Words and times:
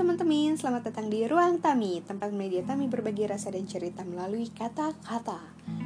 teman-teman, 0.00 0.56
selamat 0.56 0.88
datang 0.88 1.12
di 1.12 1.28
Ruang 1.28 1.60
Tami, 1.60 2.00
tempat 2.00 2.32
media 2.32 2.64
Tami 2.64 2.88
berbagi 2.88 3.28
rasa 3.28 3.52
dan 3.52 3.68
cerita 3.68 4.00
melalui 4.00 4.48
kata-kata. 4.48 5.36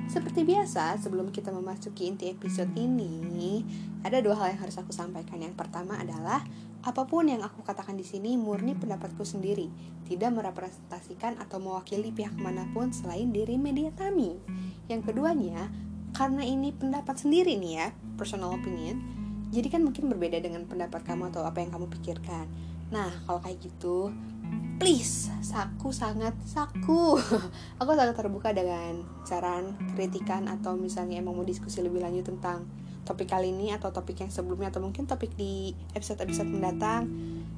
Seperti 0.07 0.47
biasa, 0.47 1.03
sebelum 1.03 1.35
kita 1.35 1.51
memasuki 1.51 2.07
inti 2.07 2.31
episode 2.31 2.71
ini, 2.79 3.67
ada 4.07 4.23
dua 4.23 4.39
hal 4.39 4.55
yang 4.55 4.63
harus 4.63 4.79
aku 4.79 4.95
sampaikan. 4.95 5.43
Yang 5.43 5.59
pertama 5.59 5.99
adalah, 5.99 6.47
apa 6.87 7.03
pun 7.11 7.27
yang 7.27 7.43
aku 7.43 7.67
katakan 7.67 7.99
di 7.99 8.07
sini 8.07 8.39
murni 8.39 8.79
pendapatku 8.79 9.27
sendiri, 9.27 9.67
tidak 10.07 10.31
merepresentasikan 10.31 11.35
atau 11.43 11.59
mewakili 11.59 12.15
pihak 12.15 12.39
mana 12.39 12.71
pun 12.71 12.95
selain 12.95 13.35
diri 13.35 13.59
media 13.59 13.91
Tami. 13.99 14.39
Yang 14.87 15.11
keduanya, 15.11 15.75
karena 16.15 16.47
ini 16.47 16.71
pendapat 16.71 17.19
sendiri 17.19 17.59
nih 17.59 17.83
ya, 17.83 17.87
personal 18.15 18.55
opinion, 18.55 18.95
jadi 19.51 19.75
kan 19.75 19.83
mungkin 19.83 20.07
berbeda 20.07 20.39
dengan 20.39 20.71
pendapat 20.71 21.03
kamu 21.03 21.35
atau 21.35 21.43
apa 21.43 21.59
yang 21.67 21.75
kamu 21.75 21.91
pikirkan 21.99 22.74
Nah, 22.95 23.11
kalau 23.27 23.43
kayak 23.43 23.59
gitu, 23.59 24.15
please, 24.79 25.27
saku 25.43 25.91
sangat 25.91 26.31
saku. 26.47 27.19
Aku 27.83 27.91
sangat 27.99 28.15
terbuka 28.15 28.55
dengan 28.55 29.03
saran, 29.27 29.75
kritikan 29.99 30.47
atau 30.47 30.79
misalnya 30.79 31.19
emang 31.19 31.35
mau 31.35 31.43
diskusi 31.43 31.83
lebih 31.83 32.07
lanjut 32.07 32.31
tentang 32.31 32.63
topik 33.03 33.35
kali 33.35 33.51
ini 33.51 33.75
atau 33.75 33.91
topik 33.91 34.23
yang 34.23 34.31
sebelumnya 34.31 34.71
atau 34.71 34.79
mungkin 34.79 35.11
topik 35.11 35.35
di 35.35 35.75
episode-episode 35.99 36.47
mendatang. 36.47 37.11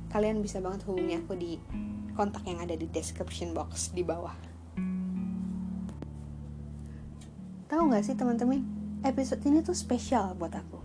Kalian 0.09 0.41
bisa 0.41 0.65
banget 0.65 0.89
hubungi 0.89 1.21
aku 1.21 1.37
di 1.37 1.61
kontak 2.17 2.49
yang 2.49 2.65
ada 2.65 2.73
di 2.73 2.89
description 2.89 3.53
box 3.53 3.93
di 3.93 4.01
bawah. 4.01 4.33
Tahu 7.69 7.83
nggak 7.93 8.09
sih 8.09 8.17
teman-teman, 8.17 8.65
episode 9.05 9.45
ini 9.45 9.61
tuh 9.61 9.77
spesial 9.77 10.33
buat 10.33 10.57
aku. 10.57 10.81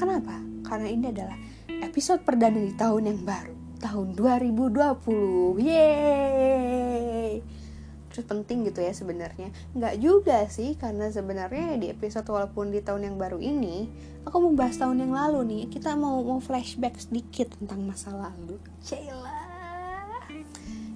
Kenapa? 0.00 0.40
Karena 0.64 0.88
ini 0.88 1.12
adalah 1.12 1.36
episode 1.68 2.24
perdana 2.24 2.56
di 2.56 2.72
tahun 2.72 3.12
yang 3.12 3.20
baru 3.28 3.61
tahun 3.82 4.14
2020 4.14 5.58
yeay. 5.58 7.42
Terus 8.14 8.28
penting 8.28 8.68
gitu 8.70 8.78
ya 8.78 8.94
sebenarnya. 8.94 9.50
Nggak 9.74 9.94
juga 9.98 10.46
sih 10.46 10.78
karena 10.78 11.10
sebenarnya 11.10 11.80
di 11.80 11.90
episode 11.90 12.28
walaupun 12.30 12.70
di 12.70 12.78
tahun 12.78 13.10
yang 13.10 13.16
baru 13.18 13.42
ini 13.42 13.90
aku 14.22 14.38
mau 14.38 14.54
bahas 14.54 14.78
tahun 14.78 15.02
yang 15.02 15.12
lalu 15.16 15.42
nih. 15.48 15.62
Kita 15.72 15.98
mau 15.98 16.22
mau 16.22 16.38
flashback 16.38 17.02
sedikit 17.02 17.58
tentang 17.58 17.82
masa 17.82 18.14
lalu. 18.14 18.62
Cila. 18.84 19.42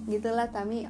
Gitulah 0.07 0.47
Tami. 0.47 0.87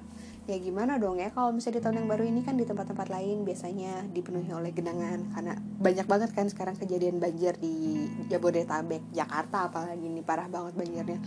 Ya 0.48 0.56
gimana 0.64 0.95
dong 0.95 1.20
ya 1.20 1.28
kalau 1.36 1.52
misalnya 1.52 1.80
di 1.80 1.84
tahun 1.84 1.98
yang 2.03 2.08
baru 2.08 2.23
ini 2.23 2.40
kan 2.40 2.56
di 2.56 2.64
tempat-tempat 2.64 3.12
lain 3.12 3.44
biasanya 3.44 4.08
dipenuhi 4.12 4.52
oleh 4.52 4.72
genangan. 4.75 5.31
Karena 5.31 5.56
banyak 5.59 6.08
banget 6.08 6.30
kan 6.36 6.48
sekarang 6.52 6.75
kejadian 6.75 7.23
banjir 7.23 7.56
di 7.56 8.08
Jabodetabek 8.28 9.16
Jakarta 9.16 9.72
apalagi 9.72 10.08
ini 10.08 10.23
parah 10.23 10.48
banget 10.52 10.75
banjirnya 10.75 11.20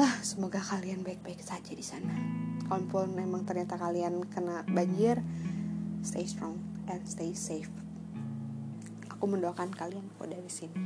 ah 0.00 0.16
semoga 0.24 0.56
kalian 0.64 1.04
baik-baik 1.04 1.44
saja 1.44 1.76
di 1.76 1.84
sana. 1.84 2.16
Kalaupun 2.64 3.12
memang 3.12 3.44
ternyata 3.44 3.76
kalian 3.76 4.24
kena 4.32 4.64
banjir 4.64 5.20
stay 6.00 6.24
strong 6.24 6.56
and 6.88 7.04
stay 7.04 7.36
safe. 7.36 7.68
Aku 9.12 9.28
mendoakan 9.28 9.68
kalian 9.68 10.08
kok 10.16 10.24
dari 10.24 10.48
sini. 10.48 10.80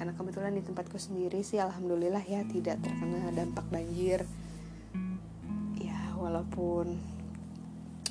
Karena 0.00 0.16
kebetulan 0.16 0.56
di 0.56 0.64
tempatku 0.64 0.96
sendiri 0.96 1.44
sih 1.44 1.60
alhamdulillah 1.60 2.24
ya 2.24 2.40
tidak 2.48 2.80
terkena 2.80 3.28
dampak 3.28 3.68
banjir. 3.68 4.24
Ya 5.76 6.16
walaupun 6.16 6.96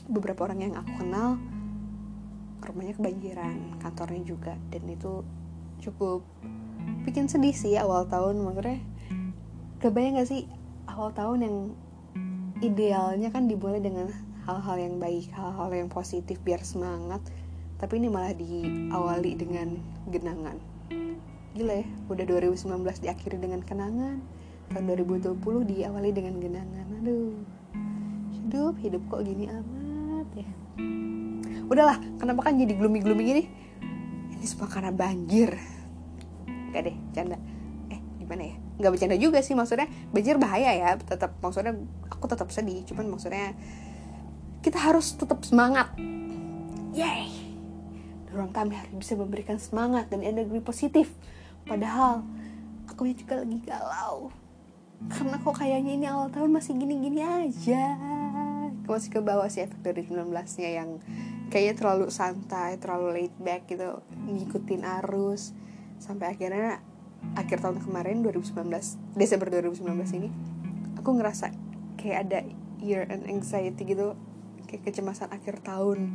beberapa 0.06 0.46
orang 0.46 0.62
yang 0.62 0.74
aku 0.78 0.94
kenal 1.02 1.42
rumahnya 2.62 2.94
kebanjiran 3.02 3.82
kantornya 3.82 4.22
juga 4.22 4.54
dan 4.70 4.86
itu 4.86 5.26
cukup 5.82 6.22
bikin 7.02 7.26
sedih 7.26 7.56
sih 7.58 7.76
awal 7.82 8.06
tahun 8.06 8.40
maksudnya 8.40 8.93
kebayang 9.84 10.16
gak 10.16 10.32
sih 10.32 10.48
awal 10.88 11.12
tahun 11.12 11.40
yang 11.44 11.58
idealnya 12.64 13.28
kan 13.36 13.52
dimulai 13.52 13.84
dengan 13.84 14.08
hal-hal 14.48 14.80
yang 14.80 14.96
baik, 14.96 15.28
hal-hal 15.36 15.68
yang 15.76 15.92
positif 15.92 16.40
biar 16.40 16.64
semangat. 16.64 17.20
Tapi 17.84 18.00
ini 18.00 18.08
malah 18.08 18.32
diawali 18.32 19.36
dengan 19.36 19.76
genangan. 20.08 20.56
Gila 21.52 21.84
ya, 21.84 21.88
udah 22.08 22.24
2019 22.24 23.04
diakhiri 23.04 23.36
dengan 23.44 23.60
kenangan. 23.60 24.24
Tahun 24.72 24.86
2020 24.88 25.36
diawali 25.44 26.10
dengan 26.16 26.40
genangan. 26.40 26.88
Aduh. 27.04 27.36
Hidup, 28.40 28.80
hidup 28.80 29.04
kok 29.12 29.28
gini 29.28 29.52
amat 29.52 30.28
ya. 30.32 30.48
Udahlah, 31.68 32.00
kenapa 32.24 32.48
kan 32.48 32.56
jadi 32.56 32.72
gloomy-gloomy 32.80 33.24
gini? 33.28 33.44
Ini 34.32 34.46
semua 34.48 34.72
karena 34.72 34.96
banjir. 34.96 35.52
Gak 36.72 36.88
deh, 36.88 36.96
canda. 37.12 37.36
Eh, 37.92 38.00
gimana 38.24 38.48
ya? 38.48 38.63
Nggak 38.84 38.94
bercanda 39.00 39.16
juga 39.16 39.40
sih 39.40 39.56
maksudnya 39.56 39.88
banjir 40.12 40.36
bahaya 40.36 40.76
ya 40.76 40.90
tetap 41.00 41.40
maksudnya 41.40 41.80
aku 42.12 42.28
tetap 42.28 42.52
sedih 42.52 42.84
cuman 42.84 43.08
maksudnya 43.16 43.56
kita 44.64 44.80
harus 44.80 45.16
tetap 45.16 45.44
semangat. 45.44 45.92
Yay 46.96 47.44
dorong 48.34 48.50
kami 48.50 48.74
harus 48.74 48.90
bisa 48.98 49.14
memberikan 49.14 49.62
semangat 49.62 50.10
dan 50.10 50.26
energi 50.26 50.58
positif. 50.58 51.14
Padahal 51.70 52.26
aku 52.90 53.06
juga 53.14 53.46
lagi 53.46 53.62
galau. 53.62 54.34
Karena 55.06 55.38
kok 55.38 55.54
kayaknya 55.62 55.92
ini 55.94 56.06
awal 56.10 56.34
tahun 56.34 56.50
masih 56.50 56.74
gini-gini 56.82 57.22
aja. 57.22 57.94
Masih 58.90 59.14
ke 59.14 59.22
bawah 59.22 59.46
sih 59.54 59.62
efek 59.62 59.86
dari 59.86 60.02
19 60.10 60.34
nya 60.34 60.70
yang 60.82 60.98
kayaknya 61.54 61.74
terlalu 61.78 62.10
santai 62.10 62.82
terlalu 62.82 63.08
laid 63.22 63.36
back 63.38 63.70
gitu 63.70 64.02
ngikutin 64.26 64.82
arus. 65.06 65.54
Sampai 66.02 66.34
akhirnya 66.34 66.82
akhir 67.34 67.66
tahun 67.66 67.82
kemarin 67.82 68.22
2019 68.22 69.18
Desember 69.18 69.50
2019 69.50 69.90
ini 70.20 70.30
aku 71.00 71.20
ngerasa 71.20 71.52
kayak 72.00 72.20
ada 72.30 72.40
year 72.84 73.08
and 73.08 73.24
anxiety 73.28 73.86
gitu 73.88 74.16
kayak 74.68 74.84
kecemasan 74.88 75.32
akhir 75.32 75.64
tahun. 75.64 76.12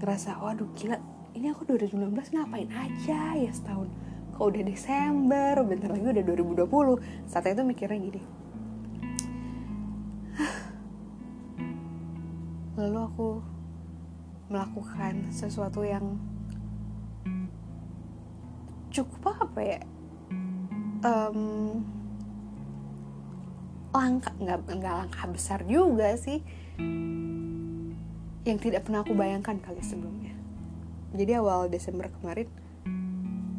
Ngerasa 0.00 0.40
waduh 0.42 0.68
gila 0.74 0.98
ini 1.32 1.48
aku 1.48 1.64
2019 1.64 2.12
ngapain 2.12 2.68
aja 2.72 3.36
ya 3.36 3.52
setahun? 3.52 3.88
Kok 4.36 4.44
udah 4.48 4.62
Desember 4.64 5.54
bentar 5.64 5.90
lagi 5.92 6.04
udah 6.04 6.24
2020 6.68 7.28
saat 7.28 7.46
itu 7.48 7.64
mikirnya 7.64 7.98
gini. 8.00 8.22
Lalu 12.80 12.98
aku 13.00 13.40
melakukan 14.52 15.32
sesuatu 15.32 15.80
yang 15.80 16.20
cukup 18.92 19.48
apa 19.48 19.60
ya 19.64 19.80
um, 21.02 21.82
langkah 23.92 24.32
nggak 24.40 24.58
nggak 24.72 24.94
langkah 25.04 25.24
besar 25.28 25.60
juga 25.68 26.16
sih. 26.16 26.40
Yang 28.42 28.58
tidak 28.70 28.88
pernah 28.88 29.06
aku 29.06 29.14
bayangkan 29.14 29.60
kali 29.62 29.82
sebelumnya. 29.84 30.34
Jadi 31.12 31.32
awal 31.36 31.68
Desember 31.68 32.08
kemarin 32.08 32.48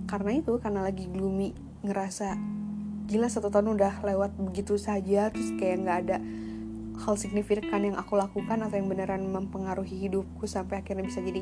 karena 0.10 0.32
itu 0.36 0.60
karena 0.60 0.84
lagi 0.84 1.08
gloomy 1.10 1.56
ngerasa 1.82 2.36
gila 3.08 3.28
satu 3.28 3.50
tahun 3.50 3.76
udah 3.78 4.04
lewat 4.06 4.38
begitu 4.38 4.78
saja 4.78 5.34
terus 5.34 5.52
kayak 5.58 5.78
nggak 5.84 5.98
ada 6.06 6.18
hal 7.04 7.16
signifikan 7.18 7.82
yang 7.82 7.98
aku 7.98 8.14
lakukan 8.14 8.62
atau 8.62 8.78
yang 8.78 8.88
beneran 8.88 9.26
mempengaruhi 9.26 10.06
hidupku 10.08 10.46
sampai 10.46 10.86
akhirnya 10.86 11.04
bisa 11.04 11.20
jadi 11.20 11.42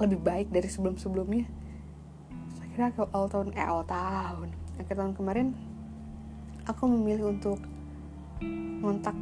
lebih 0.00 0.20
baik 0.24 0.48
dari 0.48 0.64
sebelum-sebelumnya. 0.64 1.44
Akhirnya 2.64 2.96
awal 3.12 3.28
tahun 3.28 3.52
eh 3.52 3.66
awal 3.68 3.84
tahun 3.84 4.48
akhir 4.80 4.96
tahun 4.96 5.12
kemarin 5.12 5.52
aku 6.64 6.88
memilih 6.88 7.36
untuk 7.36 7.60
ngontak 8.80 9.12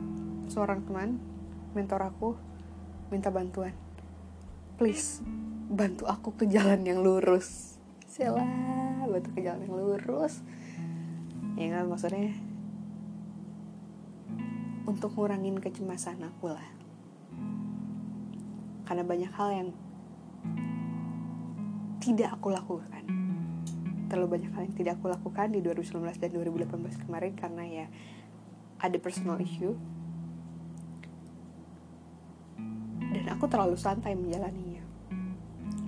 seorang 0.47 0.87
teman 0.87 1.19
mentor 1.75 1.99
aku 2.07 2.39
minta 3.11 3.35
bantuan. 3.35 3.75
Please 4.79 5.19
bantu 5.69 6.07
aku 6.07 6.39
ke 6.39 6.47
jalan 6.47 6.87
yang 6.87 7.03
lurus. 7.03 7.75
Sela 8.07 8.47
bantu 9.11 9.35
ke 9.35 9.43
jalan 9.43 9.67
yang 9.67 9.75
lurus. 9.75 10.47
Ya 11.59 11.75
kan 11.75 11.91
maksudnya 11.91 12.39
untuk 14.87 15.11
ngurangin 15.19 15.59
kecemasan 15.59 16.23
aku 16.23 16.55
lah. 16.55 16.69
Karena 18.87 19.03
banyak 19.03 19.33
hal 19.35 19.49
yang 19.53 19.69
tidak 21.99 22.39
aku 22.39 22.55
lakukan 22.55 23.28
terlalu 24.09 24.41
banyak 24.41 24.51
hal 24.57 24.63
yang 24.67 24.77
tidak 24.77 24.93
aku 24.99 25.13
lakukan 25.13 25.53
di 25.53 25.61
2019 25.61 26.19
dan 26.19 26.31
2018 26.33 27.05
kemarin 27.05 27.33
karena 27.37 27.65
ya 27.69 27.87
ada 28.81 28.97
personal 28.99 29.39
issue. 29.39 29.77
Dan 33.09 33.25
aku 33.29 33.49
terlalu 33.49 33.77
santai 33.77 34.17
menjalaninya. 34.17 34.85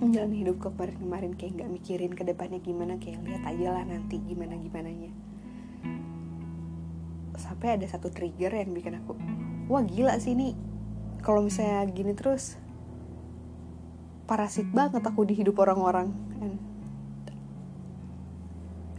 Menjalani 0.01 0.41
hidupku 0.41 0.73
kemarin-kemarin 0.73 1.37
kayak 1.37 1.61
nggak 1.61 1.69
mikirin 1.69 2.11
ke 2.13 2.25
depannya 2.25 2.57
gimana 2.61 2.97
kayak 2.97 3.21
lihat 3.21 3.43
aja 3.45 3.67
lah 3.77 3.85
nanti 3.85 4.17
gimana 4.17 4.57
gimana 4.57 4.89
nya 4.89 5.13
sampai 7.41 7.77
ada 7.77 7.85
satu 7.89 8.13
trigger 8.13 8.53
yang 8.53 8.71
bikin 8.71 9.01
aku 9.01 9.17
wah 9.67 9.81
gila 9.81 10.15
sih 10.21 10.37
ini. 10.37 10.53
Kalau 11.21 11.45
misalnya 11.45 11.85
gini 11.93 12.17
terus 12.17 12.57
parasit 14.25 14.65
banget 14.73 15.05
aku 15.05 15.21
di 15.21 15.37
hidup 15.37 15.61
orang-orang 15.61 16.09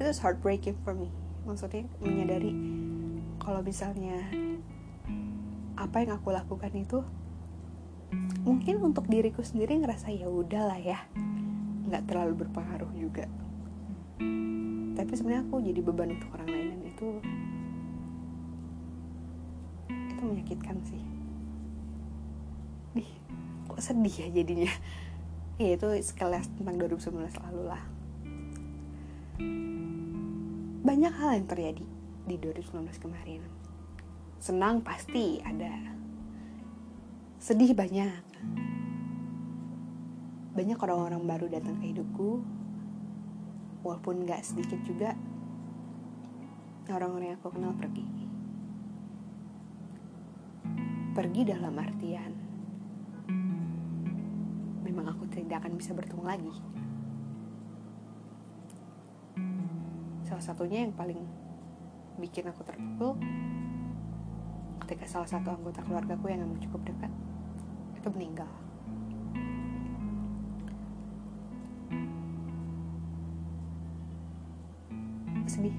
itu 0.02 0.19
heartbreaking 0.19 0.75
for 0.82 0.99
me. 0.99 1.08
Maksudnya 1.46 1.87
menyadari 2.02 2.50
kalau 3.38 3.62
misalnya 3.62 4.19
apa 5.78 6.02
yang 6.02 6.19
aku 6.19 6.31
lakukan 6.31 6.70
itu 6.75 7.02
mungkin 8.43 8.82
untuk 8.82 9.08
diriku 9.08 9.43
sendiri 9.43 9.78
ngerasa 9.82 10.10
ya 10.14 10.26
udahlah 10.26 10.78
ya 10.78 10.99
nggak 11.87 12.06
terlalu 12.10 12.46
berpengaruh 12.46 12.90
juga. 12.99 13.31
Tapi 14.93 15.12
sebenarnya 15.14 15.46
aku 15.46 15.62
jadi 15.62 15.81
beban 15.81 16.14
untuk 16.19 16.31
orang 16.34 16.49
lain 16.50 16.66
dan 16.75 16.82
itu 16.82 17.08
itu 19.88 20.22
menyakitkan 20.22 20.76
sih. 20.87 21.02
Ih, 22.99 23.10
kok 23.70 23.81
sedih 23.81 24.14
ya 24.14 24.28
jadinya? 24.31 24.72
Ya 25.62 25.78
itu 25.78 25.88
sekelas 26.02 26.50
tentang 26.58 26.75
2019 26.81 27.38
lalu 27.38 27.62
lah 27.70 27.82
banyak 30.82 31.14
hal 31.14 31.38
yang 31.38 31.46
terjadi 31.46 31.87
di 32.26 32.34
2019 32.43 32.90
kemarin. 32.99 33.46
Senang 34.43 34.82
pasti 34.82 35.38
ada. 35.46 35.94
Sedih 37.38 37.70
banyak. 37.70 38.23
Banyak 40.58 40.79
orang-orang 40.82 41.23
baru 41.23 41.46
datang 41.46 41.79
ke 41.79 41.94
hidupku. 41.94 42.43
Walaupun 43.87 44.26
gak 44.26 44.43
sedikit 44.43 44.82
juga 44.82 45.14
orang-orang 46.90 47.35
yang 47.35 47.38
aku 47.38 47.55
kenal 47.55 47.75
pergi. 47.78 48.06
Pergi 51.14 51.43
dalam 51.46 51.75
artian 51.78 52.32
memang 54.82 55.14
aku 55.14 55.25
tidak 55.31 55.62
akan 55.62 55.78
bisa 55.78 55.94
bertemu 55.94 56.23
lagi 56.26 56.52
salah 60.32 60.49
satunya 60.49 60.88
yang 60.88 60.96
paling 60.96 61.20
bikin 62.17 62.49
aku 62.49 62.64
terpukul 62.64 63.20
ketika 64.81 65.05
salah 65.05 65.29
satu 65.29 65.52
anggota 65.52 65.84
keluargaku 65.84 66.32
yang 66.32 66.49
cukup 66.56 66.88
dekat 66.88 67.12
itu 68.00 68.08
meninggal. 68.17 68.49
Sedih. 75.44 75.76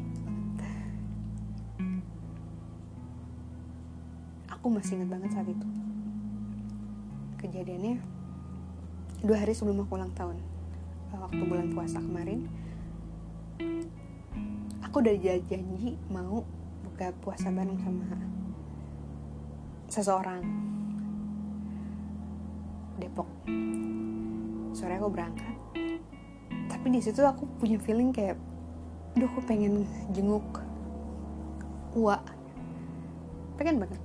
Aku 4.53 4.69
masih 4.69 5.01
ingat 5.01 5.17
banget 5.17 5.33
saat 5.33 5.49
itu. 5.49 5.67
Kejadiannya 7.41 7.97
dua 9.25 9.37
hari 9.41 9.57
sebelum 9.57 9.81
aku 9.81 9.97
ulang 9.97 10.13
tahun 10.13 10.37
waktu 11.09 11.41
bulan 11.41 11.73
puasa 11.73 11.97
kemarin 11.97 12.45
aku 14.93 15.01
udah 15.09 15.41
janji 15.49 15.97
mau 16.13 16.45
buka 16.85 17.09
puasa 17.25 17.49
bareng 17.49 17.81
sama 17.81 18.13
seseorang. 19.89 20.45
Depok. 23.01 23.25
Sore 24.77 24.93
aku 25.01 25.09
berangkat. 25.09 25.57
Tapi 26.69 26.93
di 26.93 27.01
situ 27.01 27.25
aku 27.25 27.49
punya 27.57 27.81
feeling 27.81 28.13
kayak 28.13 28.37
Duh, 29.17 29.25
aku 29.25 29.41
pengen 29.49 29.89
jenguk 30.13 30.61
Ua 31.97 32.21
Pengen 33.57 33.81
banget. 33.81 33.97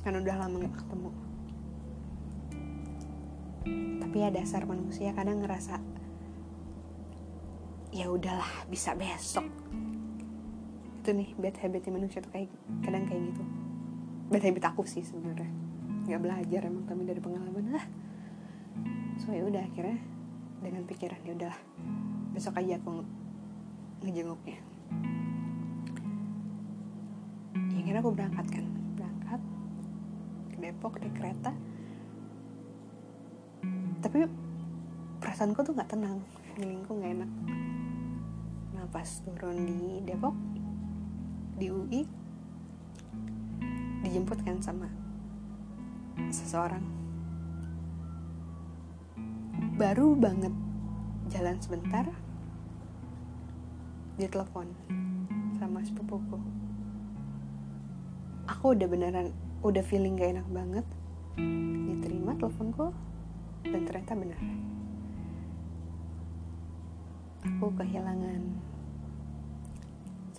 Karena 0.00 0.24
udah 0.24 0.36
lama 0.40 0.56
gak 0.56 0.76
ketemu. 0.88 1.10
Tapi 4.00 4.16
ya 4.16 4.28
dasar 4.32 4.64
manusia 4.64 5.12
kadang 5.12 5.44
ngerasa 5.44 5.76
Ya 7.92 8.08
udahlah, 8.08 8.48
bisa 8.72 8.96
besok 8.96 9.44
Itu 11.02 11.10
nih, 11.10 11.34
bad 11.34 11.58
habitnya 11.58 11.90
manusia 11.90 12.22
tuh 12.22 12.30
kayak 12.30 12.46
kadang 12.86 13.10
kayak 13.10 13.34
gitu. 13.34 13.42
Bad 14.30 14.42
habit 14.46 14.64
aku 14.70 14.86
sih 14.86 15.02
sebenarnya. 15.02 15.50
Gak 16.06 16.22
belajar 16.22 16.60
emang 16.70 16.86
tapi 16.86 17.02
dari 17.02 17.18
pengalaman. 17.18 17.74
Lah 17.74 17.86
So 19.22 19.30
ya 19.30 19.46
udah 19.46 19.62
akhirnya 19.62 20.02
dengan 20.62 20.82
pikiran 20.82 21.20
ya 21.22 21.34
udahlah. 21.38 21.60
Besok 22.34 22.58
aja 22.58 22.74
aku 22.80 23.06
ngejenguknya. 24.02 24.58
Ya 27.70 27.80
kira 27.86 27.98
aku 28.02 28.10
berangkat 28.10 28.46
kan. 28.50 28.66
Berangkat 28.98 29.40
ke 30.50 30.56
Depok 30.58 30.98
naik 30.98 31.14
kereta. 31.14 31.54
Tapi 34.02 34.26
perasaanku 35.22 35.62
tuh 35.62 35.74
nggak 35.76 35.90
tenang. 35.94 36.18
Feelingku 36.58 36.90
nggak 36.98 37.12
enak. 37.22 37.30
Nah 38.74 38.84
pas 38.90 39.06
turun 39.22 39.62
di 39.62 40.02
Depok 40.02 40.34
di 41.62 41.70
UI 41.70 42.02
dijemput 44.02 44.42
kan 44.42 44.58
sama 44.58 44.90
seseorang. 46.34 46.82
Baru 49.78 50.18
banget 50.18 50.50
jalan 51.30 51.62
sebentar 51.62 52.10
ditelepon 54.18 54.74
sama 55.62 55.86
sepupuku 55.86 56.62
aku 58.50 58.74
udah 58.74 58.88
beneran 58.90 59.30
udah 59.62 59.82
feeling 59.86 60.18
gak 60.18 60.34
enak 60.34 60.48
banget. 60.50 60.86
Diterima 61.86 62.34
teleponku 62.34 62.90
dan 63.62 63.82
ternyata 63.86 64.18
benar. 64.18 64.42
Aku 67.46 67.70
kehilangan 67.74 68.42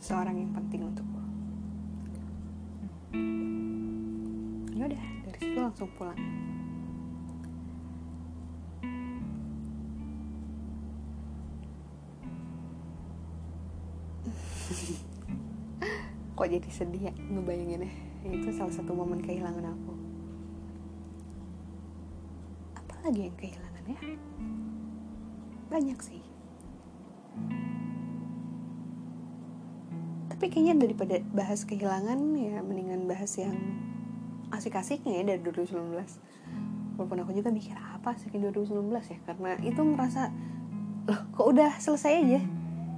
seseorang 0.03 0.35
yang 0.35 0.51
penting 0.51 0.83
untukku 0.83 1.12
ya 4.74 4.83
udah 4.89 5.04
dari 5.30 5.38
situ 5.38 5.60
langsung 5.62 5.89
pulang. 5.94 6.18
Kok 16.33 16.50
jadi 16.50 16.69
sedih 16.74 17.13
ya 17.13 17.13
ngebayanginnya? 17.13 17.94
Itu 18.25 18.50
salah 18.50 18.74
satu 18.74 18.98
momen 18.98 19.21
kehilangan 19.21 19.69
aku. 19.69 19.94
Apalagi 22.81 23.30
yang 23.30 23.38
kehilangan 23.38 23.83
ya? 23.86 24.00
Banyak 25.69 26.01
sih 26.01 26.32
tapi 30.44 30.59
kayaknya 30.59 30.76
daripada 30.76 31.16
bahas 31.31 31.64
kehilangan 31.64 32.19
ya 32.35 32.59
mendingan 32.59 33.07
bahas 33.07 33.31
yang 33.40 33.56
asik-asiknya 34.52 35.23
ya 35.23 35.23
dari 35.23 35.40
2019 35.40 35.95
walaupun 37.00 37.23
aku 37.23 37.31
juga 37.31 37.47
mikir 37.47 37.71
apa 37.80 38.12
sih 38.19 38.28
2019 38.28 38.92
ya? 38.92 39.23
Karena 39.23 39.56
itu 39.64 39.80
ngerasa 39.80 40.35
loh 41.07 41.21
kok 41.31 41.47
udah 41.47 41.80
selesai 41.80 42.28
aja? 42.28 42.44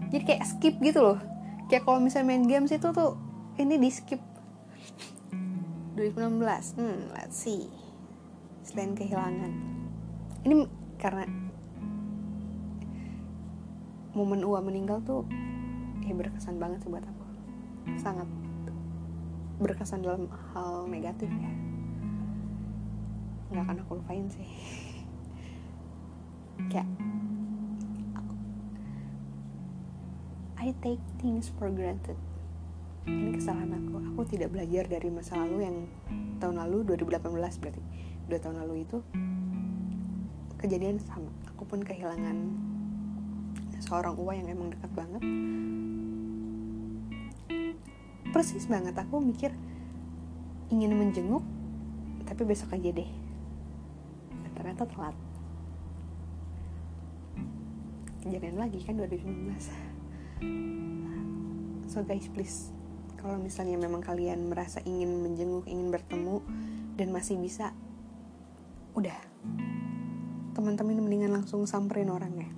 Jadi 0.10 0.24
kayak 0.26 0.42
skip 0.42 0.82
gitu 0.82 1.06
loh. 1.06 1.22
Kayak 1.70 1.86
kalau 1.86 2.02
misalnya 2.02 2.34
main 2.34 2.50
games 2.50 2.74
itu 2.74 2.90
tuh 2.90 3.14
ini 3.62 3.78
di 3.78 3.94
skip. 3.94 4.26
2016 6.02 6.82
hmm 6.82 7.14
let's 7.14 7.38
see. 7.38 7.70
Selain 8.66 8.98
kehilangan. 8.98 9.54
Ini 10.50 10.66
karena 10.98 11.30
momen 14.18 14.42
Ua 14.42 14.66
meninggal 14.66 15.06
tuh 15.06 15.30
ya 16.02 16.18
berkesan 16.18 16.58
banget 16.58 16.82
sih 16.82 16.90
buat 16.90 17.06
aku 17.06 17.15
sangat 18.00 18.28
berkesan 19.62 20.04
dalam 20.04 20.28
hal 20.52 20.90
negatif 20.90 21.32
ya. 21.32 21.52
Nggak 23.54 23.64
akan 23.70 23.78
aku 23.86 23.92
lupain 24.02 24.28
sih. 24.28 24.50
Kayak 26.72 26.90
I 30.66 30.74
take 30.82 31.04
things 31.22 31.54
for 31.54 31.70
granted. 31.70 32.18
Ini 33.06 33.38
kesalahan 33.38 33.70
aku. 33.86 34.02
Aku 34.18 34.22
tidak 34.26 34.50
belajar 34.50 34.90
dari 34.90 35.14
masa 35.14 35.38
lalu 35.38 35.62
yang 35.62 35.78
tahun 36.42 36.58
lalu 36.58 36.98
2018 36.98 37.22
berarti. 37.62 37.84
Dua 38.26 38.40
tahun 38.42 38.66
lalu 38.66 38.82
itu 38.82 38.98
kejadian 40.58 40.98
sama. 40.98 41.30
Aku 41.54 41.70
pun 41.70 41.86
kehilangan 41.86 42.34
seorang 43.78 44.18
uwa 44.18 44.34
yang 44.34 44.50
emang 44.50 44.74
dekat 44.74 44.90
banget 44.98 45.22
persis 48.36 48.68
banget. 48.68 48.92
Aku 49.00 49.24
mikir 49.24 49.56
ingin 50.68 50.92
menjenguk 50.92 51.48
tapi 52.28 52.44
besok 52.44 52.76
aja 52.76 52.92
deh. 52.92 53.08
Ternyata 54.52 54.84
telat. 54.84 55.16
Kejadian 58.28 58.60
lagi 58.60 58.84
kan 58.84 59.00
2019 59.00 59.96
so 61.96 62.04
guys 62.04 62.28
please 62.34 62.76
kalau 63.16 63.40
misalnya 63.40 63.80
memang 63.80 64.04
kalian 64.04 64.52
merasa 64.52 64.84
ingin 64.84 65.24
menjenguk 65.24 65.64
ingin 65.64 65.96
bertemu 65.96 66.44
dan 67.00 67.08
masih 67.16 67.40
bisa 67.40 67.72
udah. 69.00 69.16
Teman-teman 70.52 71.00
mendingan 71.00 71.32
langsung 71.32 71.64
samperin 71.64 72.12
orangnya. 72.12 72.52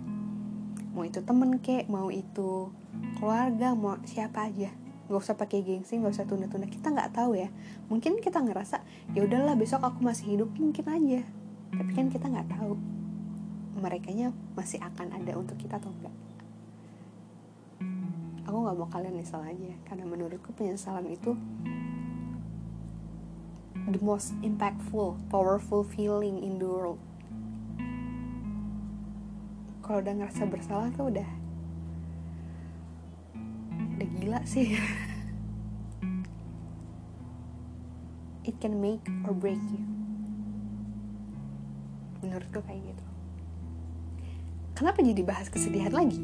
Mau 0.97 1.05
itu 1.05 1.21
temen 1.21 1.61
kek 1.61 1.85
mau 1.85 2.09
itu 2.09 2.73
keluarga 3.21 3.77
mau 3.77 4.01
siapa 4.09 4.49
aja 4.49 4.73
nggak 5.07 5.21
usah 5.23 5.35
pakai 5.39 5.63
gengsi 5.63 5.97
nggak 5.97 6.13
usah 6.13 6.27
tunda-tunda. 6.27 6.67
Kita 6.67 6.91
nggak 6.91 7.15
tahu 7.15 7.39
ya. 7.39 7.49
Mungkin 7.87 8.19
kita 8.19 8.43
ngerasa 8.43 8.83
ya 9.15 9.23
udahlah 9.23 9.55
besok 9.55 9.83
aku 9.83 10.03
masih 10.03 10.37
hidup 10.37 10.51
mungkin 10.59 10.85
aja. 10.87 11.21
Tapi 11.73 11.91
kan 11.95 12.07
kita 12.11 12.27
nggak 12.27 12.51
tahu 12.51 12.75
mereka 13.77 14.09
masih 14.57 14.81
akan 14.81 15.13
ada 15.13 15.37
untuk 15.37 15.55
kita 15.61 15.77
atau 15.77 15.93
enggak 15.93 16.15
aku 18.47 18.63
nggak 18.63 18.77
mau 18.79 18.87
kalian 18.87 19.19
nyesal 19.19 19.43
aja 19.43 19.75
karena 19.83 20.07
menurutku 20.07 20.55
penyesalan 20.55 21.03
itu 21.11 21.35
the 23.91 23.99
most 23.99 24.31
impactful 24.39 25.19
powerful 25.27 25.83
feeling 25.83 26.39
in 26.39 26.55
the 26.55 26.65
world. 26.67 26.99
Kalau 29.83 30.03
udah 30.03 30.13
ngerasa 30.19 30.43
bersalah 30.47 30.89
tuh 30.95 31.11
udah 31.11 31.27
gila 34.27 34.43
sih. 34.43 34.75
It 38.43 38.59
can 38.59 38.83
make 38.83 39.07
or 39.23 39.31
break 39.31 39.63
you. 39.71 39.79
Menurutku 42.19 42.59
kayak 42.59 42.91
gitu. 42.91 43.03
Kenapa 44.75 44.99
jadi 44.99 45.23
bahas 45.23 45.47
kesedihan 45.47 45.95
lagi? 45.95 46.19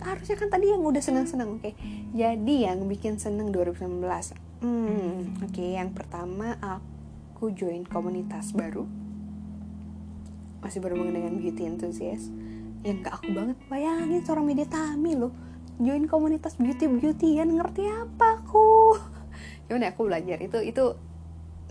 Harusnya 0.00 0.40
kan 0.40 0.48
tadi 0.48 0.72
yang 0.72 0.80
udah 0.80 1.04
senang-senang 1.04 1.60
oke? 1.60 1.68
Okay? 1.68 1.76
jadi 2.16 2.72
yang 2.72 2.88
bikin 2.88 3.16
seneng 3.16 3.48
2019 3.56 4.04
hmm 4.60 5.40
oke 5.40 5.48
okay, 5.48 5.80
yang 5.80 5.96
pertama 5.96 6.60
aku 6.60 7.52
join 7.52 7.84
komunitas 7.84 8.56
baru. 8.56 8.88
Masih 10.64 10.80
berhubungan 10.80 11.12
dengan 11.12 11.36
beauty 11.36 11.68
enthusiast. 11.68 12.32
Yang 12.82 13.06
gak 13.06 13.14
aku 13.20 13.30
banget 13.36 13.56
bayangin 13.68 14.24
seorang 14.24 14.46
media 14.48 14.66
tami 14.66 15.14
loh 15.14 15.51
join 15.80 16.04
komunitas 16.10 16.60
beauty 16.60 16.90
beautyan 16.90 17.56
ngerti 17.56 17.88
apa 17.88 18.42
aku? 18.42 18.98
Gimana 19.68 19.88
ya, 19.88 19.90
aku 19.94 20.02
belajar. 20.04 20.38
Itu 20.42 20.58
itu 20.60 20.96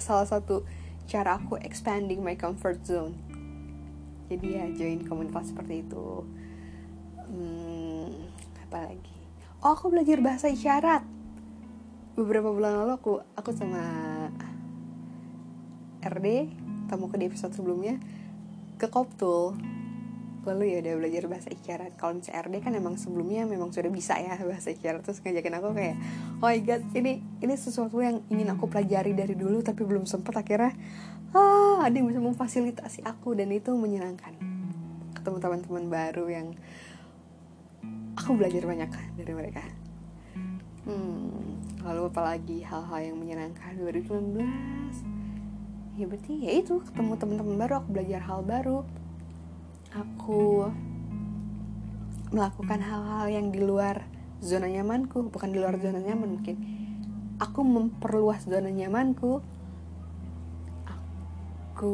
salah 0.02 0.26
satu 0.26 0.66
cara 1.06 1.38
aku 1.38 1.60
expanding 1.62 2.24
my 2.24 2.34
comfort 2.40 2.82
zone. 2.82 3.14
Jadi 4.32 4.48
ya 4.58 4.66
join 4.72 5.04
komunitas 5.06 5.52
seperti 5.52 5.84
itu. 5.86 6.26
Hmm, 7.28 8.10
apa 8.70 8.90
lagi? 8.90 9.18
Oh 9.62 9.76
aku 9.76 9.92
belajar 9.92 10.18
bahasa 10.24 10.48
isyarat. 10.50 11.04
Beberapa 12.16 12.50
bulan 12.50 12.82
lalu 12.82 12.92
aku 12.96 13.14
aku 13.38 13.50
sama 13.54 13.84
RD 16.02 16.50
tamu 16.90 17.08
ke 17.08 17.16
di 17.22 17.30
episode 17.30 17.54
sebelumnya 17.54 18.02
ke 18.82 18.90
Koptul 18.90 19.56
lalu 20.42 20.74
ya 20.74 20.78
udah 20.82 20.94
belajar 20.98 21.24
bahasa 21.30 21.50
isyarat 21.54 21.94
kalau 22.02 22.18
misalnya 22.18 22.50
RD 22.50 22.56
kan 22.66 22.74
emang 22.74 22.98
sebelumnya 22.98 23.46
memang 23.46 23.70
sudah 23.70 23.94
bisa 23.94 24.18
ya 24.18 24.42
bahasa 24.42 24.74
isyarat 24.74 25.06
terus 25.06 25.22
ngajakin 25.22 25.54
aku 25.62 25.70
kayak 25.78 25.96
oh 26.42 26.50
my 26.50 26.58
god 26.66 26.82
ini 26.98 27.22
ini 27.46 27.54
sesuatu 27.54 28.02
yang 28.02 28.26
ingin 28.34 28.50
aku 28.50 28.66
pelajari 28.66 29.14
dari 29.14 29.38
dulu 29.38 29.62
tapi 29.62 29.86
belum 29.86 30.10
sempat 30.10 30.42
akhirnya 30.42 30.74
ah 31.32 31.88
ada 31.88 31.96
yang 31.96 32.08
bisa 32.12 32.22
memfasilitasi 32.22 33.02
aku. 33.08 33.34
Dan 33.36 33.52
itu 33.52 33.72
menyenangkan. 33.74 34.36
Ketemu 35.16 35.38
teman-teman 35.40 35.84
baru 35.88 36.26
yang 36.30 36.48
aku 38.18 38.36
belajar 38.38 38.64
banyak 38.68 38.90
dari 39.18 39.34
mereka. 39.34 39.64
Hmm, 40.82 41.62
lalu 41.86 42.10
apalagi 42.10 42.58
hal-hal 42.66 43.00
yang 43.14 43.18
menyenangkan. 43.18 43.78
2019 43.78 45.22
ya 46.00 46.08
berarti 46.08 46.34
ya 46.40 46.56
itu 46.56 46.80
ketemu 46.88 47.20
teman-teman 47.20 47.56
baru 47.60 47.84
aku 47.84 47.92
belajar 47.92 48.24
hal 48.24 48.48
baru 48.48 48.88
aku 49.92 50.72
melakukan 52.32 52.80
hal-hal 52.80 53.28
yang 53.28 53.52
di 53.52 53.60
luar 53.60 54.08
zona 54.40 54.72
nyamanku 54.72 55.28
bukan 55.28 55.52
di 55.52 55.60
luar 55.60 55.76
zona 55.78 56.00
nyaman 56.00 56.40
mungkin. 56.40 56.56
Aku 57.38 57.66
memperluas 57.68 58.48
zona 58.48 58.72
nyamanku. 58.72 59.44
Aku 60.88 61.94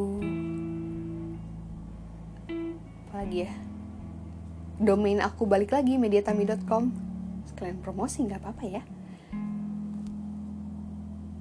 apa 3.07 3.13
lagi 3.25 3.49
ya? 3.49 3.51
Domain 4.77 5.17
aku 5.25 5.49
balik 5.49 5.73
lagi 5.73 5.97
mediatami.com 5.97 6.93
sekalian 7.49 7.81
promosi 7.81 8.21
nggak 8.27 8.41
apa-apa 8.43 8.63
ya. 8.67 8.83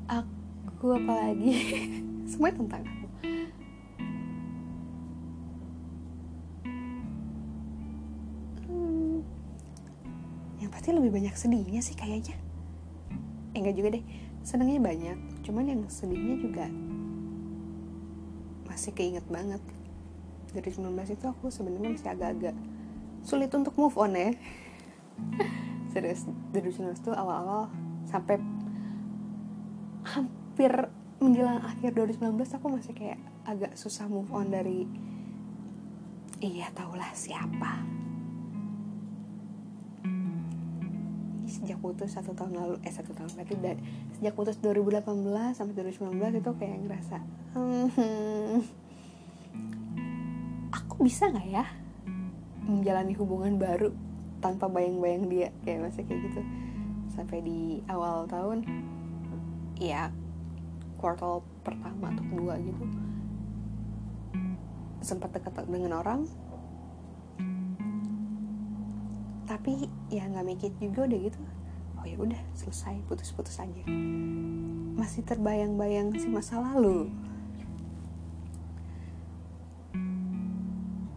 Aku 0.09 0.97
apa 0.97 1.13
lagi? 1.29 1.53
Semuanya 2.31 2.63
tentang 2.63 2.83
aku 2.87 3.06
lebih 11.07 11.23
banyak 11.23 11.39
sedihnya 11.39 11.79
sih 11.87 11.95
kayaknya. 11.95 12.35
Eh 13.55 13.63
enggak 13.63 13.79
juga 13.79 13.95
deh 13.95 14.05
senangnya 14.43 14.83
banyak. 14.83 15.15
Cuman 15.47 15.71
yang 15.71 15.87
sedihnya 15.87 16.35
juga 16.43 16.67
masih 18.67 18.91
keinget 18.91 19.23
banget. 19.31 19.63
Dari 20.51 20.67
19 20.67 20.91
itu 21.15 21.25
aku 21.31 21.47
sebenarnya 21.47 21.95
masih 21.95 22.11
agak-agak 22.11 22.59
sulit 23.23 23.55
untuk 23.55 23.79
move 23.79 23.95
on 23.95 24.19
ya. 24.19 24.35
Serius 25.95 26.27
dari 26.51 26.75
19 26.75 26.91
itu 26.99 27.15
awal-awal 27.15 27.71
sampai 28.11 28.43
hampir 30.03 30.91
menjelang 31.23 31.63
akhir 31.63 31.95
2019 31.95 32.35
aku 32.59 32.67
masih 32.67 32.99
kayak 32.99 33.23
agak 33.47 33.79
susah 33.79 34.11
move 34.11 34.35
on 34.35 34.51
dari 34.51 34.91
iya 36.43 36.67
tahulah 36.75 37.15
siapa 37.15 37.96
putus 41.87 42.11
satu 42.19 42.35
tahun 42.35 42.59
lalu 42.59 42.75
eh 42.83 42.91
satu 42.91 43.15
tahun 43.15 43.31
berarti 43.39 43.55
dari 43.63 43.81
sejak 44.19 44.35
putus 44.35 44.59
2018 44.59 45.07
sampai 45.55 45.75
2019 45.87 46.43
itu 46.43 46.51
kayak 46.59 46.77
ngerasa 46.83 47.17
hmm, 47.55 48.59
aku 50.75 51.07
bisa 51.07 51.31
nggak 51.31 51.47
ya 51.47 51.65
menjalani 52.67 53.15
hubungan 53.15 53.55
baru 53.63 53.95
tanpa 54.43 54.67
bayang-bayang 54.67 55.31
dia? 55.31 55.49
Kayak 55.63 55.91
masih 55.91 56.03
kayak 56.05 56.21
gitu. 56.29 56.41
Sampai 57.15 57.41
di 57.41 57.81
awal 57.89 58.29
tahun 58.29 58.67
ya 59.77 60.09
kuartal 60.97 61.45
pertama 61.61 62.09
atau 62.09 62.25
kedua 62.33 62.57
gitu 62.61 62.85
sempat 65.05 65.31
dekat 65.31 65.69
dengan 65.71 66.03
orang. 66.03 66.27
Tapi 69.47 69.87
ya 70.11 70.27
nggak 70.27 70.47
mikir 70.47 70.71
juga 70.83 71.07
udah 71.07 71.21
gitu 71.31 71.41
oh 72.07 72.15
ya 72.15 72.19
udah 72.23 72.43
selesai 72.55 73.03
putus-putus 73.11 73.59
aja. 73.59 73.83
Masih 74.95 75.27
terbayang-bayang 75.27 76.15
si 76.15 76.31
masa 76.31 76.63
lalu. 76.63 77.11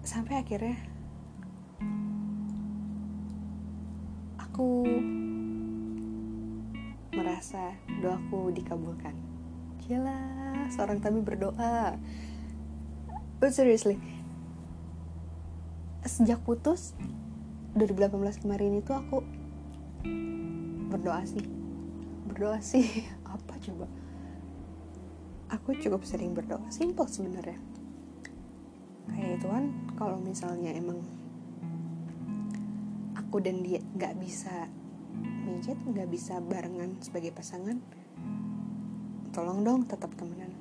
Sampai 0.02 0.42
akhirnya 0.42 0.82
aku 4.42 4.90
merasa 7.14 7.78
doaku 8.02 8.50
dikabulkan. 8.50 9.14
Jelas 9.86 10.74
seorang 10.74 10.98
kami 10.98 11.22
berdoa. 11.22 12.02
But 13.38 13.54
seriously 13.54 14.02
sejak 16.02 16.42
putus 16.42 16.98
2018 17.78 18.42
kemarin 18.42 18.82
itu 18.82 18.90
aku 18.90 19.22
berdoa 20.90 21.22
sih. 21.24 21.46
Berdoa 22.26 22.58
sih. 22.60 22.86
Apa 23.38 23.62
coba? 23.62 23.86
Aku 25.54 25.78
cukup 25.78 26.02
sering 26.06 26.34
berdoa. 26.34 26.66
Simple 26.74 27.06
sebenarnya. 27.06 27.58
Kayak 29.10 29.42
Tuhan 29.42 29.66
kalau 29.98 30.18
misalnya 30.22 30.74
emang 30.74 31.02
aku 33.18 33.42
dan 33.42 33.62
dia 33.62 33.82
nggak 33.94 34.18
bisa 34.18 34.70
mijit 35.46 35.78
nggak 35.82 36.10
bisa 36.10 36.38
barengan 36.42 36.98
sebagai 37.02 37.34
pasangan 37.34 37.82
tolong 39.34 39.62
dong 39.66 39.82
tetap 39.86 40.14
temenan. 40.18 40.54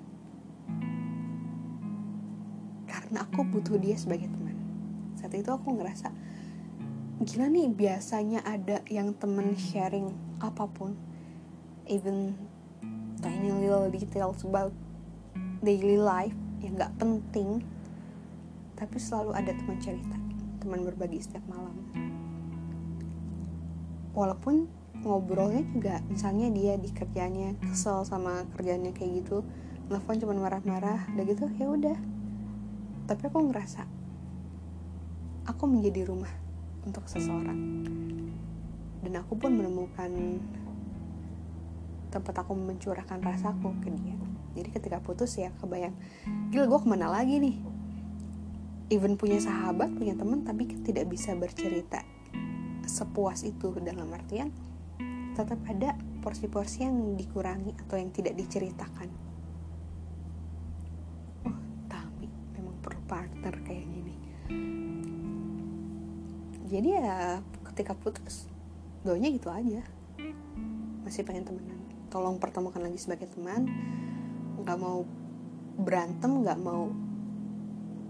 Karena 2.89 3.25
aku 3.25 3.45
butuh 3.45 3.81
dia 3.81 3.97
sebagai 3.97 4.29
teman. 4.29 4.57
Saat 5.17 5.33
itu 5.37 5.49
aku 5.49 5.77
ngerasa 5.77 6.13
gila 7.19 7.51
nih 7.51 7.67
biasanya 7.67 8.47
ada 8.47 8.79
yang 8.87 9.11
temen 9.19 9.59
sharing 9.59 10.15
apa 10.39 10.71
pun. 10.71 10.95
Even 11.91 12.39
tiny 13.19 13.51
little 13.51 13.91
details 13.91 14.47
about 14.47 14.71
daily 15.59 15.99
life 15.99 16.35
yang 16.63 16.79
nggak 16.79 16.95
penting. 16.95 17.67
Tapi 18.79 18.97
selalu 19.03 19.35
ada 19.35 19.51
teman 19.51 19.83
cerita 19.83 20.15
teman 20.63 20.87
berbagi 20.87 21.19
setiap 21.19 21.43
malam. 21.51 21.75
Walaupun 24.15 24.71
ngobrolnya 25.03 25.67
juga 25.75 25.99
misalnya 26.07 26.55
dia 26.55 26.79
di 26.79 26.91
kerjanya 26.91 27.55
kesel 27.67 28.03
sama 28.03 28.47
kerjanya 28.55 28.91
kayak 28.91 29.23
gitu 29.23 29.47
telepon 29.87 30.19
cuma 30.19 30.35
marah-marah 30.39 31.11
udah 31.19 31.25
gitu 31.27 31.51
ya 31.59 31.67
udah. 31.67 31.99
Tapi 33.11 33.23
aku 33.27 33.39
ngerasa 33.43 33.83
aku 35.51 35.67
menjadi 35.67 36.07
rumah 36.07 36.48
untuk 36.89 37.05
seseorang. 37.05 37.61
Dan 39.05 39.13
aku 39.21 39.37
pun 39.37 39.53
menemukan 39.53 40.11
tempat 42.09 42.35
aku 42.41 42.57
mencurahkan 42.57 43.21
rasaku 43.21 43.77
ke 43.85 43.93
dia. 43.93 44.17
Jadi 44.57 44.69
ketika 44.73 44.99
putus 45.05 45.37
ya 45.37 45.53
kebayang 45.61 45.95
gila 46.51 46.65
gue 46.67 46.81
ke 46.81 46.89
mana 46.89 47.13
lagi 47.13 47.37
nih? 47.37 47.57
Even 48.89 49.21
punya 49.21 49.37
sahabat 49.39 49.93
punya 49.93 50.17
teman 50.17 50.43
tapi 50.43 50.65
tidak 50.81 51.13
bisa 51.13 51.37
bercerita 51.37 52.01
sepuas 52.89 53.45
itu. 53.45 53.77
Dalam 53.85 54.09
artian 54.09 54.49
tetap 55.37 55.61
ada 55.69 55.95
porsi-porsi 56.25 56.89
yang 56.89 57.15
dikurangi 57.15 57.77
atau 57.87 58.01
yang 58.01 58.11
tidak 58.11 58.35
diceritakan 58.35 59.28
jadi 66.69 66.89
ya 67.01 67.19
ketika 67.73 67.97
putus 67.97 68.45
doanya 69.01 69.33
gitu 69.33 69.49
aja. 69.49 69.81
Masih 71.01 71.25
pengen 71.25 71.49
temenan. 71.49 71.81
Tolong 72.13 72.37
pertemukan 72.37 72.85
lagi 72.85 73.01
sebagai 73.01 73.25
teman. 73.33 73.65
Nggak 74.61 74.77
mau 74.77 75.09
berantem 75.81 76.45
nggak 76.45 76.59
mau 76.61 76.93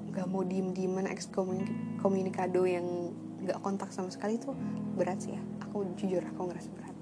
nggak 0.08 0.26
mau 0.26 0.42
diem 0.42 0.74
dieman 0.74 1.06
ekskomunikado 1.06 2.66
yang 2.66 3.14
nggak 3.44 3.60
kontak 3.62 3.94
sama 3.94 4.10
sekali 4.10 4.42
itu 4.42 4.50
berat 4.98 5.22
sih 5.22 5.38
ya. 5.38 5.42
Aku 5.70 5.86
jujur 5.94 6.26
aku 6.26 6.50
ngerasa 6.50 6.68
berat. 6.74 6.96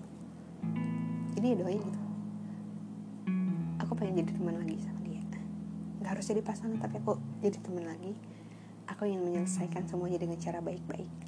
Jadi 1.41 1.47
ya 1.53 1.57
doain 1.57 1.81
gitu. 1.81 2.01
Aku 3.81 3.97
pengen 3.97 4.21
jadi 4.21 4.37
teman 4.37 4.61
lagi 4.61 4.77
sama 4.85 5.01
dia. 5.09 5.25
Nggak 6.05 6.11
harus 6.21 6.27
jadi 6.29 6.45
pasangan 6.45 6.77
tapi 6.85 7.01
aku 7.01 7.17
jadi 7.41 7.57
teman 7.65 7.89
lagi. 7.89 8.13
Aku 8.93 9.09
ingin 9.09 9.25
menyelesaikan 9.25 9.89
semuanya 9.89 10.21
dengan 10.21 10.37
cara 10.37 10.61
baik-baik 10.61 11.26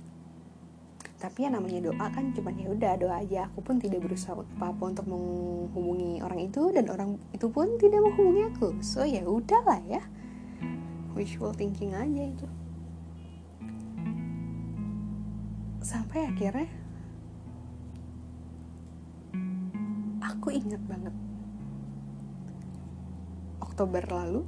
tapi 1.19 1.43
ya 1.43 1.51
namanya 1.51 1.91
doa 1.91 2.07
kan 2.15 2.31
cuma 2.31 2.55
ya 2.55 2.71
udah 2.71 2.95
doa 2.95 3.19
aja. 3.19 3.51
Aku 3.51 3.59
pun 3.59 3.83
tidak 3.83 4.07
berusaha 4.07 4.39
apa 4.39 4.71
apa 4.71 4.83
untuk 4.87 5.07
menghubungi 5.11 6.23
orang 6.23 6.47
itu 6.47 6.71
dan 6.71 6.87
orang 6.87 7.19
itu 7.35 7.51
pun 7.51 7.75
tidak 7.83 8.07
menghubungi 8.07 8.47
aku. 8.55 8.79
So 8.87 9.03
ya 9.03 9.27
udahlah 9.27 9.83
ya. 9.91 10.03
Wishful 11.19 11.51
thinking 11.59 11.91
aja 11.99 12.23
itu. 12.23 12.47
Sampai 15.83 16.31
akhirnya 16.31 16.71
aku 20.23 20.55
ingat 20.55 20.83
banget. 20.87 21.15
Oktober 23.59 24.07
lalu 24.07 24.47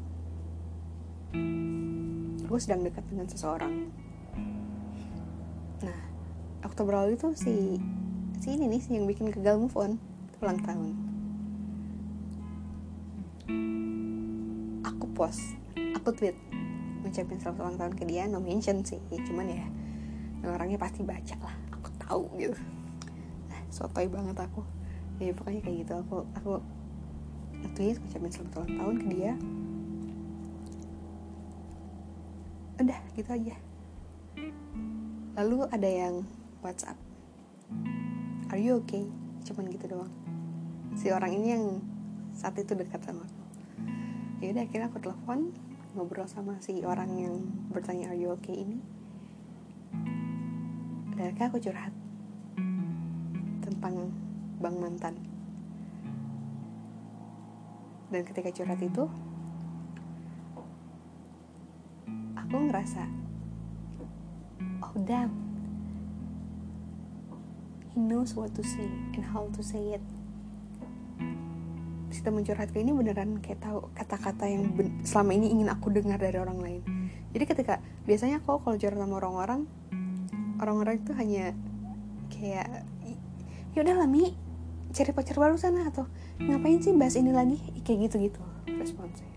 aku 2.46 2.54
sedang 2.62 2.86
dekat 2.86 3.02
dengan 3.10 3.26
seseorang. 3.26 3.90
Nah 5.82 6.09
Oktober 6.60 6.92
lalu 6.92 7.16
itu 7.16 7.32
si 7.32 7.80
si 8.40 8.56
ini 8.56 8.68
nih 8.68 8.82
yang 8.92 9.08
bikin 9.08 9.32
gagal 9.32 9.56
move 9.56 9.76
on. 9.76 9.96
Ulang 10.40 10.60
tahun. 10.64 10.90
Aku 14.84 15.04
post 15.12 15.56
aku 15.96 16.16
tweet 16.16 16.36
ngucapin 17.00 17.40
selamat 17.40 17.60
ulang 17.64 17.76
tahun 17.80 17.94
ke 17.96 18.04
dia 18.08 18.28
no 18.28 18.40
mention 18.40 18.84
sih. 18.84 19.00
Cuman 19.08 19.48
ya 19.48 19.64
orangnya 20.44 20.80
pasti 20.80 21.04
baca 21.04 21.36
lah. 21.40 21.56
Aku 21.76 21.88
tahu 22.00 22.22
gitu. 22.40 22.56
Nah 23.48 23.60
sotoy 23.72 24.08
banget 24.08 24.36
aku. 24.40 24.64
Ya 25.20 25.32
pokoknya 25.36 25.60
kayak 25.64 25.76
gitu. 25.84 25.92
Aku 26.04 26.16
aku 26.36 26.52
tweet 27.76 27.96
ngucapin 28.00 28.32
selamat 28.32 28.52
ulang 28.56 28.72
tahun 28.76 28.96
ke 29.00 29.06
dia. 29.12 29.32
Udah 32.80 33.00
gitu 33.16 33.30
aja. 33.32 33.56
Lalu 35.36 35.56
ada 35.68 35.88
yang 35.88 36.24
WhatsApp. 36.60 36.96
Are 38.52 38.60
you 38.60 38.84
okay? 38.84 39.08
Cuman 39.48 39.72
gitu 39.72 39.88
doang. 39.88 40.12
Si 40.96 41.08
orang 41.08 41.32
ini 41.32 41.48
yang 41.56 41.64
saat 42.36 42.56
itu 42.60 42.76
dekat 42.76 43.00
sama 43.00 43.24
aku. 43.24 43.42
Ya 44.44 44.52
udah 44.52 44.62
akhirnya 44.64 44.88
aku 44.92 44.98
telepon 45.00 45.52
ngobrol 45.96 46.28
sama 46.28 46.60
si 46.62 46.80
orang 46.84 47.16
yang 47.16 47.34
bertanya 47.72 48.12
are 48.12 48.18
you 48.20 48.32
okay 48.32 48.64
ini? 48.64 48.78
Dan 51.16 51.32
akhirnya 51.32 51.48
aku 51.48 51.60
curhat 51.60 51.94
tentang 53.64 54.12
bang 54.60 54.76
mantan. 54.76 55.14
Dan 58.12 58.20
ketika 58.26 58.52
curhat 58.52 58.80
itu 58.84 59.08
aku 62.36 62.56
ngerasa 62.68 63.06
oh 64.82 64.94
damn 65.06 65.39
he 67.94 67.98
knows 68.00 68.34
what 68.34 68.52
to 68.54 68.62
say 68.62 68.88
and 69.14 69.24
how 69.24 69.46
to 69.54 69.60
say 69.62 69.98
it. 69.98 70.04
Si 72.10 72.20
teman 72.26 72.42
curhat 72.42 72.74
ini 72.74 72.90
beneran 72.90 73.38
kayak 73.38 73.62
tahu 73.62 73.90
kata-kata 73.94 74.50
yang 74.50 74.74
selama 75.06 75.30
ini 75.34 75.54
ingin 75.54 75.68
aku 75.70 75.94
dengar 75.94 76.18
dari 76.18 76.38
orang 76.38 76.58
lain. 76.58 76.82
Jadi 77.30 77.44
ketika 77.46 77.78
biasanya 78.06 78.42
aku 78.42 78.58
kalau 78.62 78.76
curhat 78.78 78.98
sama 78.98 79.14
orang-orang 79.22 79.60
orang-orang 80.58 81.00
itu 81.00 81.12
hanya 81.16 81.54
kayak 82.28 82.84
ya 83.72 83.86
udah 83.86 84.06
mi 84.10 84.34
cari 84.90 85.14
pacar 85.14 85.38
baru 85.38 85.54
sana 85.54 85.86
atau 85.86 86.10
ngapain 86.42 86.82
sih 86.82 86.90
bahas 86.94 87.14
ini 87.14 87.30
lagi? 87.30 87.58
Kayak 87.86 88.10
gitu 88.10 88.16
gitu 88.30 88.42
responsnya 88.66 89.30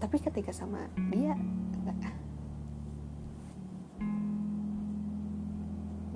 tapi 0.00 0.16
ketika 0.16 0.50
sama 0.50 0.88
dia 1.12 1.36
enggak 1.84 2.19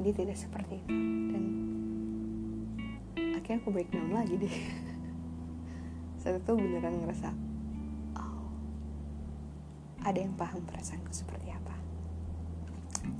dia 0.05 0.13
tidak 0.13 0.37
seperti 0.37 0.85
itu. 0.85 0.93
Dan 1.33 1.45
akhirnya 3.41 3.59
aku 3.65 3.73
breakdown 3.73 4.13
lagi 4.13 4.37
deh. 4.37 4.57
Saat 6.21 6.45
itu 6.45 6.53
beneran 6.53 7.01
ngerasa 7.01 7.33
oh 8.21 8.45
ada 10.05 10.19
yang 10.21 10.37
paham 10.37 10.61
perasaanku 10.69 11.09
seperti 11.09 11.49
apa. 11.49 11.73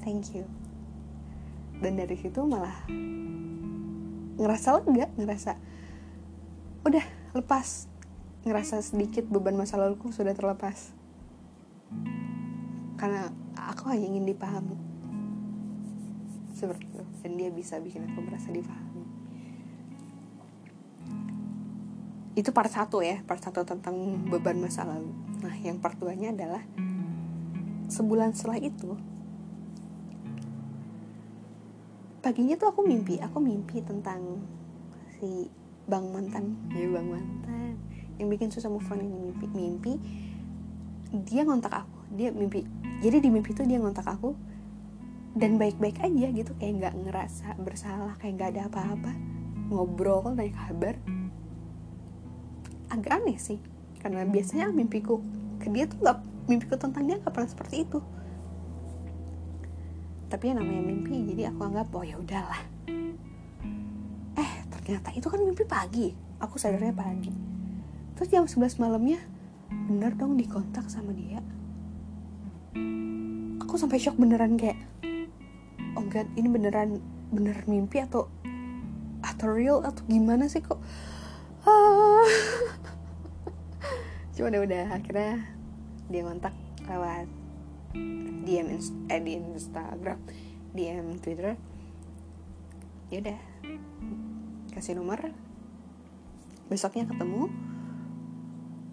Thank 0.05 0.37
you. 0.37 0.45
Dan 1.81 1.97
dari 1.97 2.21
situ 2.21 2.45
malah 2.45 2.85
ngerasa 4.37 4.85
lega 4.85 5.09
ngerasa 5.17 5.53
udah 6.85 7.05
lepas. 7.33 7.89
Ngerasa 8.45 8.85
sedikit 8.85 9.25
beban 9.25 9.57
masa 9.57 9.81
laluku 9.81 10.13
sudah 10.13 10.37
terlepas. 10.37 10.93
Karena 13.01 13.33
aku 13.57 13.89
hanya 13.89 14.05
ingin 14.05 14.29
dipahami 14.29 14.84
dan 17.25 17.41
dia 17.41 17.49
bisa 17.49 17.81
bikin 17.81 18.05
aku 18.05 18.21
merasa 18.21 18.53
dipahami 18.53 18.95
itu 22.35 22.51
part 22.51 22.71
satu 22.71 22.99
ya 22.99 23.23
part 23.23 23.39
satu 23.39 23.63
tentang 23.63 23.95
beban 24.27 24.59
masa 24.59 24.83
lalu. 24.83 25.11
Nah 25.39 25.55
yang 25.63 25.79
part 25.79 25.95
duanya 25.95 26.35
adalah 26.35 26.67
sebulan 27.87 28.35
setelah 28.35 28.59
itu 28.59 28.99
paginya 32.19 32.59
tuh 32.59 32.75
aku 32.75 32.81
mimpi 32.83 33.23
aku 33.23 33.39
mimpi 33.39 33.87
tentang 33.87 34.43
si 35.15 35.47
bang 35.87 36.11
mantan. 36.11 36.59
Ya 36.75 36.91
bang 36.91 37.07
mantan. 37.07 37.79
Yang 38.19 38.29
bikin 38.35 38.49
susah 38.51 38.71
move 38.71 38.87
on 38.91 38.99
ini 38.99 39.15
mimpi 39.31 39.47
mimpi 39.55 39.93
dia 41.15 41.47
ngontak 41.47 41.87
aku. 41.87 41.99
Dia 42.19 42.35
mimpi 42.35 42.67
jadi 42.99 43.23
di 43.23 43.31
mimpi 43.31 43.55
itu 43.55 43.63
dia 43.63 43.79
ngontak 43.79 44.11
aku 44.11 44.35
dan 45.35 45.59
baik-baik 45.59 45.99
aja 45.99 46.27
gitu. 46.31 46.53
Kayak 46.57 46.75
nggak 46.81 46.95
ngerasa 47.07 47.59
bersalah 47.59 48.15
kayak 48.23 48.35
nggak 48.39 48.51
ada 48.55 48.63
apa-apa. 48.71 49.13
Ngobrol 49.69 50.35
naik 50.39 50.55
kabar. 50.55 50.95
Agak 52.89 53.23
aneh 53.23 53.39
sih. 53.39 53.59
Karena 53.99 54.23
biasanya 54.25 54.71
mimpiku 54.71 55.19
ke 55.59 55.69
dia 55.75 55.91
tuh 55.91 55.99
nggak 55.99 56.19
mimpiku 56.47 56.79
tentang 56.79 57.05
dia 57.11 57.19
nggak 57.19 57.35
pernah 57.35 57.51
seperti 57.51 57.83
itu. 57.83 57.99
Tapi 60.31 60.45
yang 60.51 60.63
namanya 60.63 60.83
mimpi 60.83 61.15
jadi 61.35 61.51
aku 61.51 61.61
anggap 61.67 61.91
oh 61.95 62.05
ya 62.07 62.17
udahlah. 62.19 62.63
Eh 64.39 64.51
ternyata 64.71 65.11
itu 65.15 65.27
kan 65.27 65.41
mimpi 65.43 65.67
pagi. 65.67 66.15
Aku 66.39 66.59
sadarnya 66.59 66.95
pagi. 66.95 67.35
Terus 68.15 68.29
jam 68.31 68.47
11 68.47 68.79
malamnya 68.79 69.19
bener 69.91 70.15
dong 70.15 70.39
dikontak 70.39 70.87
sama 70.87 71.11
dia. 71.11 71.43
Aku 73.65 73.75
sampai 73.75 73.99
shock 73.99 74.15
beneran 74.15 74.55
kayak 74.55 74.79
oh 75.95 76.05
god 76.11 76.27
ini 76.35 76.49
beneran 76.51 76.99
bener 77.31 77.63
mimpi 77.67 78.03
atau 78.03 78.31
atau 79.25 79.49
real 79.51 79.81
atau 79.81 80.05
gimana 80.07 80.47
sih 80.47 80.61
kok? 80.61 80.79
Ah. 81.65 82.29
cuma 84.35 84.51
udah 84.51 84.61
udah 84.67 84.85
akhirnya 84.91 85.47
dia 86.11 86.21
ngontak 86.27 86.53
lewat 86.85 87.31
DM 88.45 88.69
eh, 89.09 89.21
di 89.23 89.33
Instagram 89.39 90.19
DM 90.75 91.07
Twitter. 91.23 91.57
Ya 93.09 93.19
udah 93.23 93.41
kasih 94.75 94.99
nomor. 94.99 95.33
Besoknya 96.69 97.07
ketemu 97.09 97.49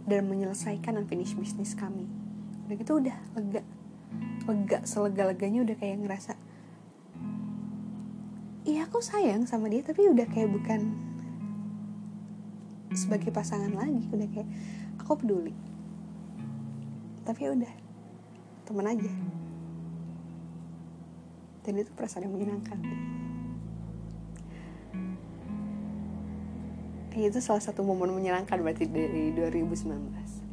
dan 0.05 0.27
menyelesaikan 0.29 1.01
unfinished 1.01 1.35
business 1.35 1.73
kami. 1.73 2.05
Udah 2.69 2.75
gitu 2.77 3.01
udah 3.01 3.17
lega. 3.35 3.61
Lega 4.45 4.79
selega 4.85 5.23
leganya 5.27 5.65
udah 5.65 5.75
kayak 5.75 5.97
ngerasa 6.05 6.33
iya 8.71 8.87
aku 8.87 9.03
sayang 9.03 9.43
sama 9.43 9.67
dia 9.67 9.83
tapi 9.83 10.07
udah 10.07 10.23
kayak 10.31 10.47
bukan 10.47 10.95
sebagai 12.95 13.31
pasangan 13.31 13.71
lagi. 13.75 14.07
Udah 14.11 14.27
kayak 14.31 14.47
aku 14.99 15.19
peduli. 15.19 15.55
Tapi 17.27 17.39
ya 17.43 17.51
udah 17.51 17.73
teman 18.63 18.87
aja. 18.87 19.11
Dan 21.61 21.73
itu 21.77 21.91
perasaan 21.93 22.25
yang 22.27 22.33
menyenangkan. 22.33 22.79
Itu 27.11 27.43
salah 27.43 27.61
satu 27.61 27.83
momen 27.83 28.15
menyenangkan 28.15 28.57
berarti 28.63 28.87
dari 28.87 29.35
2019 29.35 30.49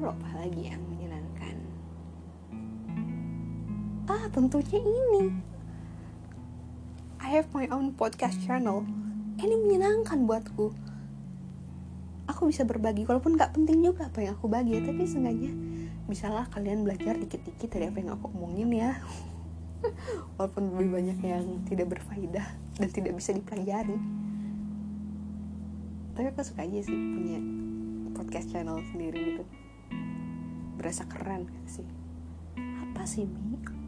lalu 0.00 0.16
apa 0.16 0.28
lagi 0.32 0.62
yang 0.72 0.80
menyenangkan. 0.88 1.56
Ah 4.08 4.24
tentunya 4.32 4.80
ini 4.80 5.49
have 7.30 7.46
my 7.54 7.70
own 7.70 7.94
podcast 7.94 8.42
channel. 8.42 8.82
Ini 9.38 9.54
menyenangkan 9.54 10.26
buatku. 10.26 10.74
Aku 12.26 12.50
bisa 12.50 12.66
berbagi 12.66 13.06
walaupun 13.06 13.38
nggak 13.38 13.54
penting 13.54 13.86
juga 13.86 14.10
apa 14.10 14.18
yang 14.26 14.34
aku 14.34 14.50
bagi 14.50 14.82
tapi 14.82 15.06
seenggaknya 15.06 15.54
misalnya 16.10 16.50
kalian 16.50 16.82
belajar 16.82 17.14
dikit-dikit 17.14 17.70
dari 17.70 17.86
apa 17.86 18.02
yang 18.02 18.18
aku 18.18 18.34
omongin 18.34 18.74
ya. 18.74 18.98
Walaupun 20.42 20.74
lebih 20.74 20.90
banyak 20.90 21.18
yang 21.22 21.46
tidak 21.70 21.94
berfaedah 21.94 22.46
dan 22.82 22.88
tidak 22.90 23.14
bisa 23.14 23.30
dipelajari. 23.30 23.94
Tapi 26.18 26.26
aku 26.34 26.42
suka 26.42 26.66
aja 26.66 26.82
sih 26.82 26.98
punya 26.98 27.38
podcast 28.10 28.50
channel 28.50 28.82
sendiri 28.90 29.38
gitu. 29.38 29.44
Berasa 30.82 31.06
keren 31.06 31.46
sih? 31.70 31.86
Apa 32.58 33.06
sih 33.06 33.24
Mi 33.24 33.79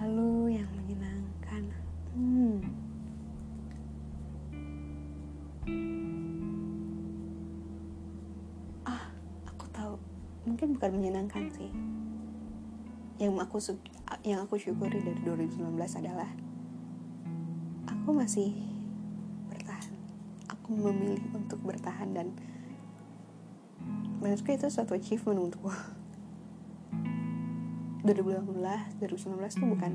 lalu 0.00 0.56
yang 0.56 0.70
menyenangkan. 0.80 1.62
Hmm. 2.16 2.56
Ah 8.88 9.12
aku 9.44 9.68
tahu. 9.68 10.00
Mungkin 10.48 10.80
bukan 10.80 10.90
menyenangkan 10.96 11.52
sih. 11.52 11.68
Yang 13.20 13.44
aku 13.44 13.56
yang 14.24 14.40
aku 14.48 14.56
syukuri 14.56 15.04
dari 15.04 15.20
2019 15.20 15.76
adalah 15.76 16.32
aku 17.84 18.16
masih 18.16 18.56
bertahan. 19.52 19.92
Aku 20.48 20.80
memilih 20.80 21.20
untuk 21.36 21.60
bertahan 21.60 22.16
dan 22.16 22.32
menurutku 24.24 24.48
itu 24.48 24.72
suatu 24.72 24.96
achievement 24.96 25.52
untukku 25.52 25.68
2018 28.00 28.96
2019 28.96 29.60
itu 29.60 29.66
bukan 29.68 29.92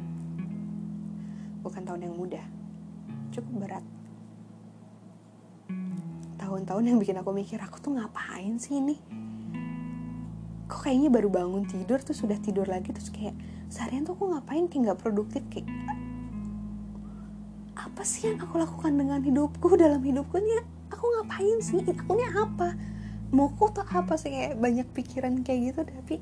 bukan 1.65 1.82
tahun 1.82 2.06
yang 2.06 2.13
mudah. 2.13 2.46
Cukup 3.34 3.65
berat. 3.65 3.86
Tahun-tahun 6.38 6.84
yang 6.86 6.98
bikin 7.02 7.18
aku 7.18 7.34
mikir 7.34 7.58
aku 7.58 7.82
tuh 7.82 7.98
ngapain 7.98 8.62
sih 8.62 8.78
ini? 8.78 9.02
Kok 10.70 10.86
kayaknya 10.86 11.10
baru 11.10 11.34
bangun 11.34 11.65
tidur 11.65 11.98
tuh 12.06 12.13
sudah 12.13 12.38
tidur 12.38 12.70
lagi 12.70 12.94
terus 12.94 13.10
kayak 13.10 13.34
seharian 13.74 14.06
tuh 14.06 14.13
aku 14.13 14.30
ngapain? 14.30 14.70
Kayak 14.70 14.94
nggak 14.94 15.00
produktif 15.02 15.41
kayak 15.50 15.65
apa 17.74 18.02
sih 18.06 18.30
yang 18.30 18.38
aku 18.38 18.62
lakukan 18.62 18.94
dengan 18.94 19.20
hidupku 19.26 19.74
dalam 19.74 20.06
hidupku 20.06 20.38
nih 20.38 20.62
aku 20.94 21.06
ngapain 21.18 21.58
sih? 21.65 21.82
Aku 21.82 22.13
ini 22.13 22.30
apa? 22.30 22.78
Mau 23.34 23.50
tuh 23.58 23.82
apa 23.82 24.13
sih? 24.22 24.30
Kayak 24.30 24.62
banyak 24.62 24.88
pikiran 24.94 25.41
kayak 25.41 25.74
gitu 25.74 25.82
tapi 25.82 26.22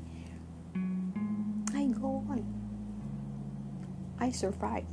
survive. 4.34 4.90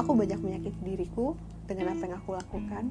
Aku 0.00 0.10
banyak 0.16 0.40
menyakiti 0.42 0.80
diriku 0.82 1.38
dengan 1.70 1.94
apa 1.94 2.02
yang 2.08 2.16
aku 2.18 2.34
lakukan. 2.34 2.90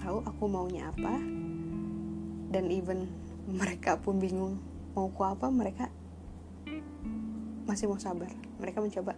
tahu 0.03 0.21
aku 0.27 0.45
maunya 0.45 0.93
apa 0.93 1.15
dan 2.53 2.65
even 2.69 3.09
mereka 3.49 3.97
pun 3.97 4.21
bingung 4.21 4.61
mau 4.99 5.15
ku 5.15 5.23
apa 5.23 5.47
mereka 5.47 5.87
masih 7.71 7.87
mau 7.87 8.03
sabar. 8.03 8.35
Mereka 8.59 8.83
mencoba 8.83 9.15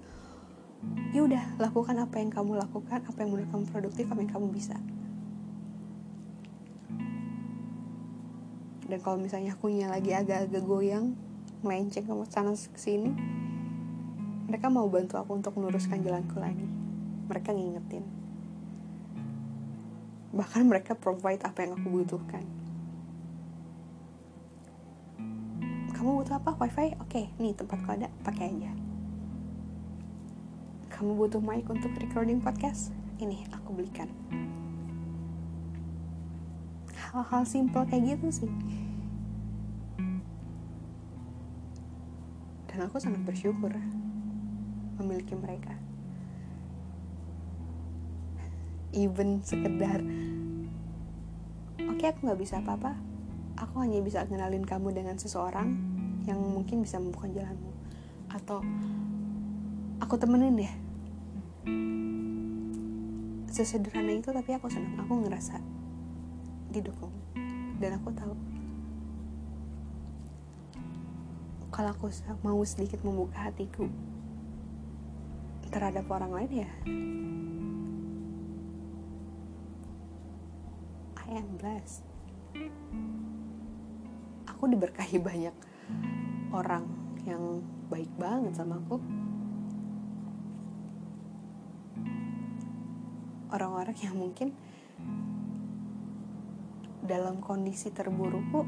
ya 1.16 1.25
udah 1.25 1.57
lakukan 1.57 1.97
apa 1.97 2.21
yang 2.21 2.29
kamu 2.29 2.61
lakukan 2.61 3.01
apa 3.01 3.16
yang 3.16 3.33
menurut 3.33 3.49
kamu 3.49 3.64
produktif 3.73 4.05
apa 4.12 4.21
yang 4.21 4.33
kamu 4.37 4.47
bisa. 4.53 4.77
Dan 8.85 8.99
kalau 9.01 9.16
misalnya 9.16 9.57
akunya 9.57 9.88
lagi 9.88 10.12
agak-agak 10.12 10.61
goyang 10.69 11.16
melenceng 11.64 12.05
ke 12.05 12.12
sana 12.29 12.53
ke 12.53 12.81
sini 12.81 13.12
mereka 14.51 14.66
mau 14.66 14.90
bantu 14.90 15.16
aku 15.16 15.40
untuk 15.40 15.57
meluruskan 15.57 16.05
jalanku 16.05 16.37
lagi. 16.37 16.66
Mereka 17.31 17.55
ngingetin. 17.55 18.05
Bahkan 20.35 20.62
mereka 20.66 20.99
provide 20.99 21.40
apa 21.47 21.64
yang 21.64 21.79
aku 21.79 21.88
butuhkan 21.88 22.60
kamu 26.01 26.25
butuh 26.25 26.41
apa? 26.41 26.57
Wifi? 26.57 26.97
Oke 26.97 27.29
nih 27.37 27.53
tempatku 27.53 27.93
ada 27.93 28.09
pakai 28.25 28.49
aja. 28.49 28.73
Kamu 30.89 31.13
butuh 31.13 31.45
mic 31.45 31.69
untuk 31.69 31.93
recording 32.01 32.41
podcast? 32.41 32.89
Ini 33.21 33.45
aku 33.53 33.77
belikan. 33.77 34.09
Hal-hal 36.89 37.45
simple 37.45 37.85
kayak 37.85 38.17
gitu 38.17 38.33
sih. 38.33 38.53
Dan 42.73 42.89
aku 42.89 42.97
sangat 42.97 43.21
bersyukur 43.21 43.69
memiliki 44.97 45.37
mereka. 45.37 45.77
Even 48.97 49.45
sekedar 49.45 50.01
oke 51.77 52.01
okay, 52.01 52.09
aku 52.09 52.25
nggak 52.25 52.41
bisa 52.41 52.65
apa-apa. 52.65 52.97
Aku 53.61 53.85
hanya 53.85 54.01
bisa 54.01 54.25
kenalin 54.25 54.65
kamu 54.65 54.97
dengan 54.97 55.21
seseorang 55.21 55.89
yang 56.28 56.40
mungkin 56.40 56.85
bisa 56.85 57.00
membuka 57.00 57.28
jalanmu 57.30 57.72
atau 58.30 58.61
aku 60.02 60.14
temenin 60.20 60.61
deh. 60.61 60.72
Sesederhana 63.50 64.14
itu 64.14 64.30
tapi 64.30 64.54
aku 64.54 64.70
senang. 64.70 64.96
Aku 65.04 65.20
ngerasa 65.24 65.59
didukung. 66.70 67.12
Dan 67.80 67.96
aku 67.96 68.12
tahu 68.12 68.35
kalau 71.70 71.96
aku 71.96 72.12
mau 72.44 72.61
sedikit 72.66 73.00
membuka 73.00 73.48
hatiku 73.48 73.88
terhadap 75.72 76.04
orang 76.11 76.35
lain 76.35 76.66
ya 76.66 76.70
I 81.30 81.38
am 81.38 81.46
blessed. 81.62 82.02
Aku 84.50 84.66
diberkahi 84.66 85.22
banyak 85.22 85.54
orang 86.51 86.85
yang 87.27 87.63
baik 87.91 88.11
banget 88.19 88.55
sama 88.59 88.79
aku. 88.79 88.99
Orang-orang 93.51 93.97
yang 93.99 94.15
mungkin 94.15 94.55
dalam 97.03 97.43
kondisi 97.43 97.91
terburukku 97.91 98.63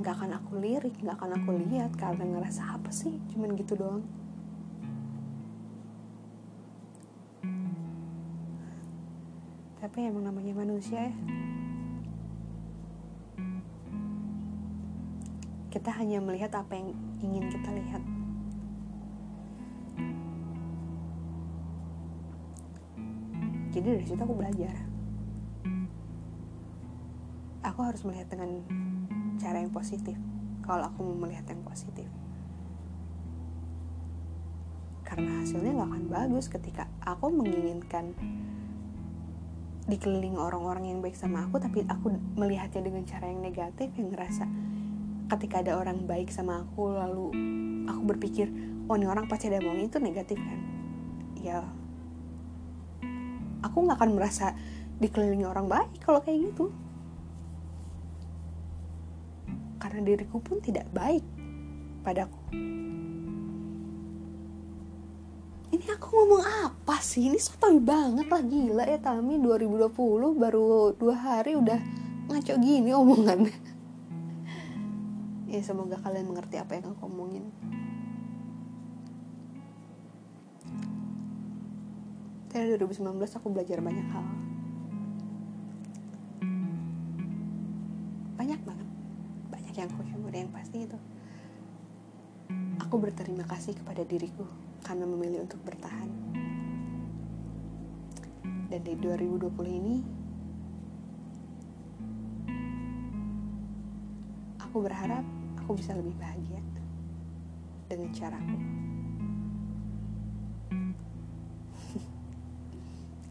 nggak 0.00 0.14
akan 0.16 0.32
aku 0.42 0.58
lirik 0.58 0.96
nggak 0.98 1.14
akan 1.20 1.38
aku 1.38 1.50
lihat 1.70 1.94
karena 1.94 2.26
ngerasa 2.26 2.74
apa 2.74 2.90
sih? 2.90 3.14
Cuman 3.30 3.54
gitu 3.54 3.78
doang. 3.78 4.02
Tapi 9.80 10.06
emang 10.06 10.26
namanya 10.28 10.54
manusia 10.54 11.08
ya 11.08 11.14
kita 15.70 15.94
hanya 15.94 16.18
melihat 16.18 16.50
apa 16.58 16.74
yang 16.74 16.90
ingin 17.22 17.46
kita 17.46 17.70
lihat. 17.70 18.02
Jadi 23.70 23.86
dari 23.86 24.02
situ 24.02 24.18
aku 24.18 24.34
belajar. 24.34 24.74
Aku 27.62 27.86
harus 27.86 28.02
melihat 28.02 28.26
dengan 28.26 28.66
cara 29.38 29.62
yang 29.62 29.70
positif. 29.70 30.18
Kalau 30.66 30.90
aku 30.90 31.06
mau 31.06 31.22
melihat 31.22 31.46
yang 31.46 31.62
positif. 31.62 32.10
Karena 35.06 35.38
hasilnya 35.42 35.70
gak 35.74 35.86
akan 35.86 36.06
bagus 36.10 36.50
ketika 36.50 36.90
aku 37.02 37.30
menginginkan 37.30 38.14
dikelilingi 39.86 40.38
orang-orang 40.38 40.86
yang 40.86 40.98
baik 41.02 41.18
sama 41.18 41.46
aku 41.46 41.58
tapi 41.58 41.82
aku 41.90 42.14
melihatnya 42.38 42.78
dengan 42.78 43.02
cara 43.02 43.26
yang 43.26 43.42
negatif 43.42 43.90
yang 43.98 44.14
ngerasa 44.14 44.46
ketika 45.30 45.62
ada 45.62 45.78
orang 45.78 46.02
baik 46.10 46.34
sama 46.34 46.66
aku 46.66 46.90
lalu 46.90 47.30
aku 47.86 48.02
berpikir 48.02 48.50
oh 48.90 48.98
ini 48.98 49.06
orang 49.06 49.30
pasti 49.30 49.46
ada 49.46 49.62
maunya 49.62 49.86
itu 49.86 50.02
negatif 50.02 50.38
kan? 50.42 50.58
Ya 51.38 51.62
aku 53.62 53.86
nggak 53.86 53.96
akan 54.02 54.10
merasa 54.18 54.58
dikelilingi 54.98 55.46
orang 55.46 55.70
baik 55.70 56.02
kalau 56.02 56.18
kayak 56.18 56.50
gitu. 56.50 56.74
Karena 59.80 60.00
diriku 60.04 60.42
pun 60.42 60.58
tidak 60.58 60.90
baik 60.90 61.24
padaku. 62.02 62.40
Ini 65.70 65.86
aku 65.96 66.06
ngomong 66.10 66.44
apa 66.44 66.98
sih? 66.98 67.30
Ini 67.30 67.38
sotoy 67.38 67.78
banget 67.78 68.26
lah 68.26 68.42
gila 68.42 68.84
ya 68.84 68.98
Tami. 68.98 69.38
2020 69.38 70.34
baru 70.34 70.92
dua 70.98 71.14
hari 71.14 71.54
udah 71.54 71.78
ngaco 72.26 72.54
gini 72.58 72.90
omongannya 72.90 73.69
ya 75.50 75.58
semoga 75.66 75.98
kalian 75.98 76.30
mengerti 76.30 76.62
apa 76.62 76.78
yang 76.78 76.94
aku 76.94 77.10
omongin. 77.10 77.50
Dari 82.54 82.78
2019 82.78 83.18
aku 83.18 83.46
belajar 83.50 83.82
banyak 83.82 84.06
hal. 84.14 84.26
Banyak 88.38 88.60
banget. 88.62 88.88
Banyak 89.50 89.74
yang 89.74 89.90
aku 89.90 90.02
syukur 90.06 90.30
yang 90.30 90.50
pasti 90.54 90.86
itu. 90.86 90.98
Aku 92.86 93.02
berterima 93.02 93.42
kasih 93.42 93.74
kepada 93.74 94.06
diriku 94.06 94.46
karena 94.86 95.02
memilih 95.02 95.50
untuk 95.50 95.58
bertahan. 95.66 96.10
Dan 98.70 98.80
di 98.86 98.94
2020 98.94 99.50
ini 99.66 99.96
aku 104.62 104.78
berharap 104.86 105.39
aku 105.70 105.78
bisa 105.78 105.94
lebih 105.94 106.18
bahagia 106.18 106.58
dengan 107.86 108.10
caraku 108.10 108.58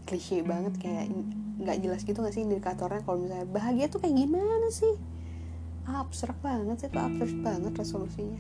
klise 0.07 0.39
banget 0.47 0.79
kayak 0.79 1.11
nggak 1.59 1.83
jelas 1.83 2.07
gitu 2.07 2.23
gak 2.23 2.31
sih 2.31 2.47
indikatornya 2.47 3.03
kalau 3.03 3.19
misalnya 3.19 3.43
bahagia 3.43 3.91
tuh 3.91 3.99
kayak 3.99 4.15
gimana 4.15 4.71
sih? 4.71 4.95
Abstrak 5.83 6.39
banget 6.39 6.79
sih 6.79 6.87
tuh 6.87 7.03
abstrak 7.03 7.35
banget 7.43 7.75
resolusinya. 7.75 8.39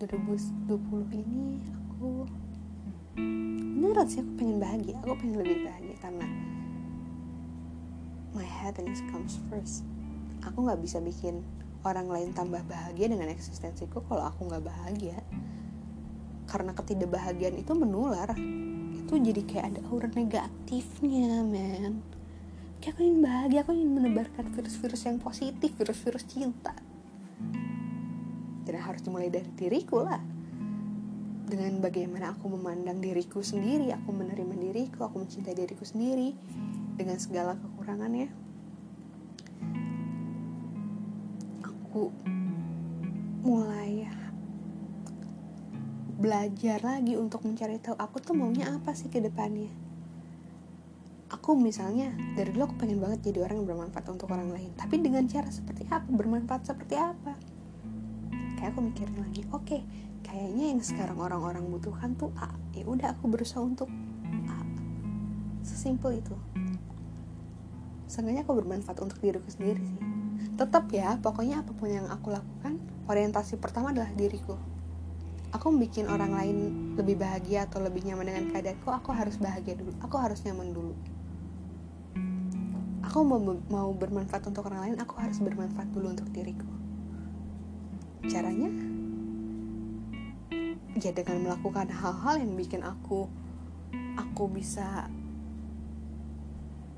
2020 0.00 1.12
ini 1.12 1.60
aku 1.68 2.24
sih 4.06 4.22
aku 4.22 4.32
pengen 4.38 4.62
bahagia. 4.62 4.94
Aku 5.02 5.18
pengen 5.18 5.42
lebih 5.42 5.66
bahagia 5.66 5.96
karena 5.98 6.26
my 8.36 8.46
happiness 8.46 9.02
comes 9.10 9.42
first. 9.50 9.82
Aku 10.46 10.62
nggak 10.62 10.78
bisa 10.78 11.02
bikin 11.02 11.42
orang 11.82 12.06
lain 12.06 12.30
tambah 12.30 12.62
bahagia 12.70 13.10
dengan 13.10 13.26
eksistensiku 13.32 14.06
kalau 14.06 14.22
aku 14.28 14.46
nggak 14.46 14.62
bahagia. 14.62 15.18
Karena 16.46 16.70
ketidakbahagiaan 16.76 17.58
itu 17.58 17.74
menular. 17.74 18.30
Itu 18.94 19.18
jadi 19.18 19.42
kayak 19.42 19.64
ada 19.74 19.80
aura 19.90 20.08
negatifnya 20.12 21.42
men 21.42 22.18
kayak 22.78 22.94
aku 22.94 23.02
ingin 23.02 23.20
bahagia 23.26 23.58
aku 23.66 23.74
ingin 23.74 23.90
menebarkan 23.90 24.54
virus-virus 24.54 25.02
yang 25.10 25.18
positif 25.18 25.74
virus-virus 25.74 26.24
cinta. 26.30 26.74
Dan 28.62 28.78
harus 28.78 29.02
dimulai 29.02 29.32
dari 29.32 29.50
diriku 29.58 30.06
lah 30.06 30.22
dengan 31.48 31.80
bagaimana 31.80 32.36
aku 32.36 32.52
memandang 32.52 33.00
diriku 33.00 33.40
sendiri 33.40 33.88
aku 33.88 34.12
menerima 34.12 34.52
diriku 34.52 35.08
aku 35.08 35.24
mencintai 35.24 35.56
diriku 35.56 35.82
sendiri 35.82 36.36
dengan 37.00 37.16
segala 37.16 37.56
kekurangannya. 37.56 38.28
Aku 41.64 42.12
mulai 43.40 44.04
belajar 46.20 46.84
lagi 46.84 47.16
untuk 47.16 47.46
mencari 47.48 47.80
tahu 47.80 47.96
aku 47.96 48.20
tuh 48.20 48.36
maunya 48.36 48.68
apa 48.68 48.92
sih 48.92 49.08
ke 49.08 49.24
depannya. 49.24 49.72
Aku 51.32 51.56
misalnya 51.56 52.12
dari 52.36 52.52
dulu 52.52 52.68
aku 52.68 52.76
pengen 52.84 53.00
banget 53.00 53.32
jadi 53.32 53.48
orang 53.48 53.64
yang 53.64 53.68
bermanfaat 53.72 54.04
untuk 54.12 54.28
orang 54.28 54.52
lain 54.52 54.68
tapi 54.76 55.00
dengan 55.00 55.24
cara 55.24 55.48
seperti 55.48 55.88
apa? 55.88 56.04
Bermanfaat 56.12 56.68
seperti 56.68 56.98
apa 57.00 57.47
kayak 58.58 58.74
aku 58.74 58.90
mikirin 58.90 59.16
lagi 59.22 59.42
oke 59.54 59.62
okay, 59.62 59.80
kayaknya 60.26 60.74
yang 60.74 60.82
sekarang 60.82 61.18
orang-orang 61.22 61.62
butuhkan 61.70 62.18
tuh 62.18 62.34
A. 62.42 62.50
Ya 62.74 62.84
udah 62.90 63.14
aku 63.14 63.30
berusaha 63.30 63.62
untuk 63.62 63.86
A. 64.50 64.58
Sesimpel 65.62 66.18
itu. 66.18 66.34
Seenggaknya 68.10 68.42
aku 68.42 68.58
bermanfaat 68.58 68.98
untuk 68.98 69.22
diriku 69.22 69.46
sendiri 69.46 69.78
sih. 69.78 70.00
Tetap 70.58 70.90
ya 70.90 71.14
pokoknya 71.22 71.62
apa 71.62 71.70
pun 71.70 71.86
yang 71.86 72.10
aku 72.10 72.34
lakukan 72.34 72.82
orientasi 73.06 73.62
pertama 73.62 73.94
adalah 73.94 74.10
diriku. 74.18 74.58
Aku 75.54 75.72
bikin 75.72 76.10
orang 76.12 76.34
lain 76.34 76.56
lebih 76.98 77.16
bahagia 77.16 77.64
atau 77.64 77.80
lebih 77.80 78.04
nyaman 78.04 78.28
dengan 78.28 78.44
keadaanku 78.52 78.90
aku 78.90 79.14
harus 79.14 79.38
bahagia 79.40 79.78
dulu. 79.78 79.94
Aku 80.04 80.18
harus 80.20 80.42
nyaman 80.44 80.74
dulu. 80.74 80.94
Aku 83.06 83.24
mau 83.24 83.40
mau 83.72 83.88
bermanfaat 83.96 84.44
untuk 84.44 84.68
orang 84.68 84.92
lain 84.92 84.96
aku 85.00 85.16
harus 85.16 85.40
bermanfaat 85.40 85.88
dulu 85.96 86.12
untuk 86.12 86.28
diriku 86.28 86.77
caranya? 88.26 88.70
Ya 90.98 91.14
dengan 91.14 91.46
melakukan 91.46 91.86
hal-hal 91.94 92.42
yang 92.42 92.58
bikin 92.58 92.82
aku 92.82 93.30
aku 94.18 94.50
bisa 94.50 95.06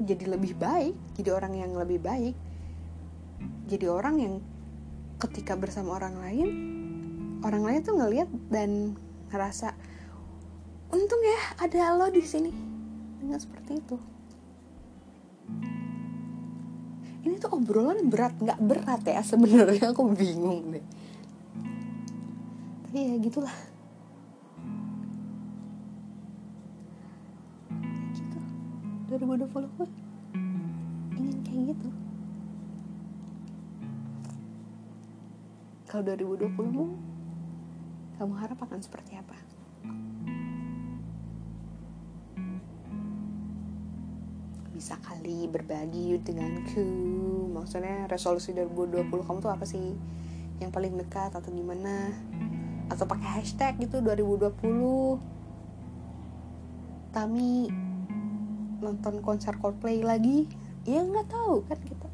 jadi 0.00 0.32
lebih 0.32 0.56
baik 0.56 0.96
jadi 1.20 1.36
orang 1.36 1.52
yang 1.52 1.76
lebih 1.76 2.00
baik 2.00 2.32
jadi 3.68 3.92
orang 3.92 4.16
yang 4.16 4.34
ketika 5.20 5.52
bersama 5.52 6.00
orang 6.00 6.16
lain 6.16 6.48
orang 7.44 7.60
lain 7.60 7.80
tuh 7.84 8.00
ngeliat 8.00 8.28
dan 8.48 8.96
ngerasa 9.28 9.76
untung 10.90 11.22
ya 11.22 11.40
ada 11.62 11.94
lo 11.94 12.10
di 12.10 12.22
sini. 12.22 12.50
Dengan 13.20 13.38
seperti 13.38 13.78
itu. 13.78 13.96
Ini 17.20 17.36
tuh 17.36 17.52
obrolan 17.52 18.08
berat 18.08 18.34
nggak 18.40 18.60
berat 18.64 19.02
ya 19.04 19.20
sebenarnya 19.20 19.92
aku 19.92 20.08
bingung 20.16 20.72
deh 20.72 20.84
tapi 22.90 23.06
ya 23.06 23.22
gitulah 23.22 23.54
gitu. 28.10 28.38
2020 29.14 29.78
gue 29.78 29.88
ingin 31.14 31.38
kayak 31.46 31.62
gitu. 31.70 31.88
Kalau 35.86 36.02
2020mu 36.02 36.84
kamu 38.18 38.34
harap 38.42 38.58
akan 38.58 38.82
seperti 38.82 39.14
apa? 39.22 39.38
Bisa 44.74 44.98
kali 44.98 45.46
berbagi 45.46 46.18
denganku. 46.26 46.82
Maksudnya 47.54 48.10
resolusi 48.10 48.50
2020 48.50 49.14
kamu 49.14 49.38
tuh 49.38 49.54
apa 49.54 49.62
sih? 49.62 49.94
Yang 50.58 50.70
paling 50.74 50.98
dekat 50.98 51.30
atau 51.38 51.54
gimana 51.54 52.10
atau 52.90 53.06
pakai 53.06 53.40
hashtag 53.40 53.78
gitu 53.78 54.02
2020 54.02 55.40
Tami 57.10 57.70
nonton 58.78 59.18
konser 59.18 59.58
Coldplay 59.58 60.02
lagi. 60.02 60.46
Ya 60.86 61.02
nggak 61.02 61.26
tahu 61.30 61.66
kan 61.66 61.78
kita. 61.82 62.08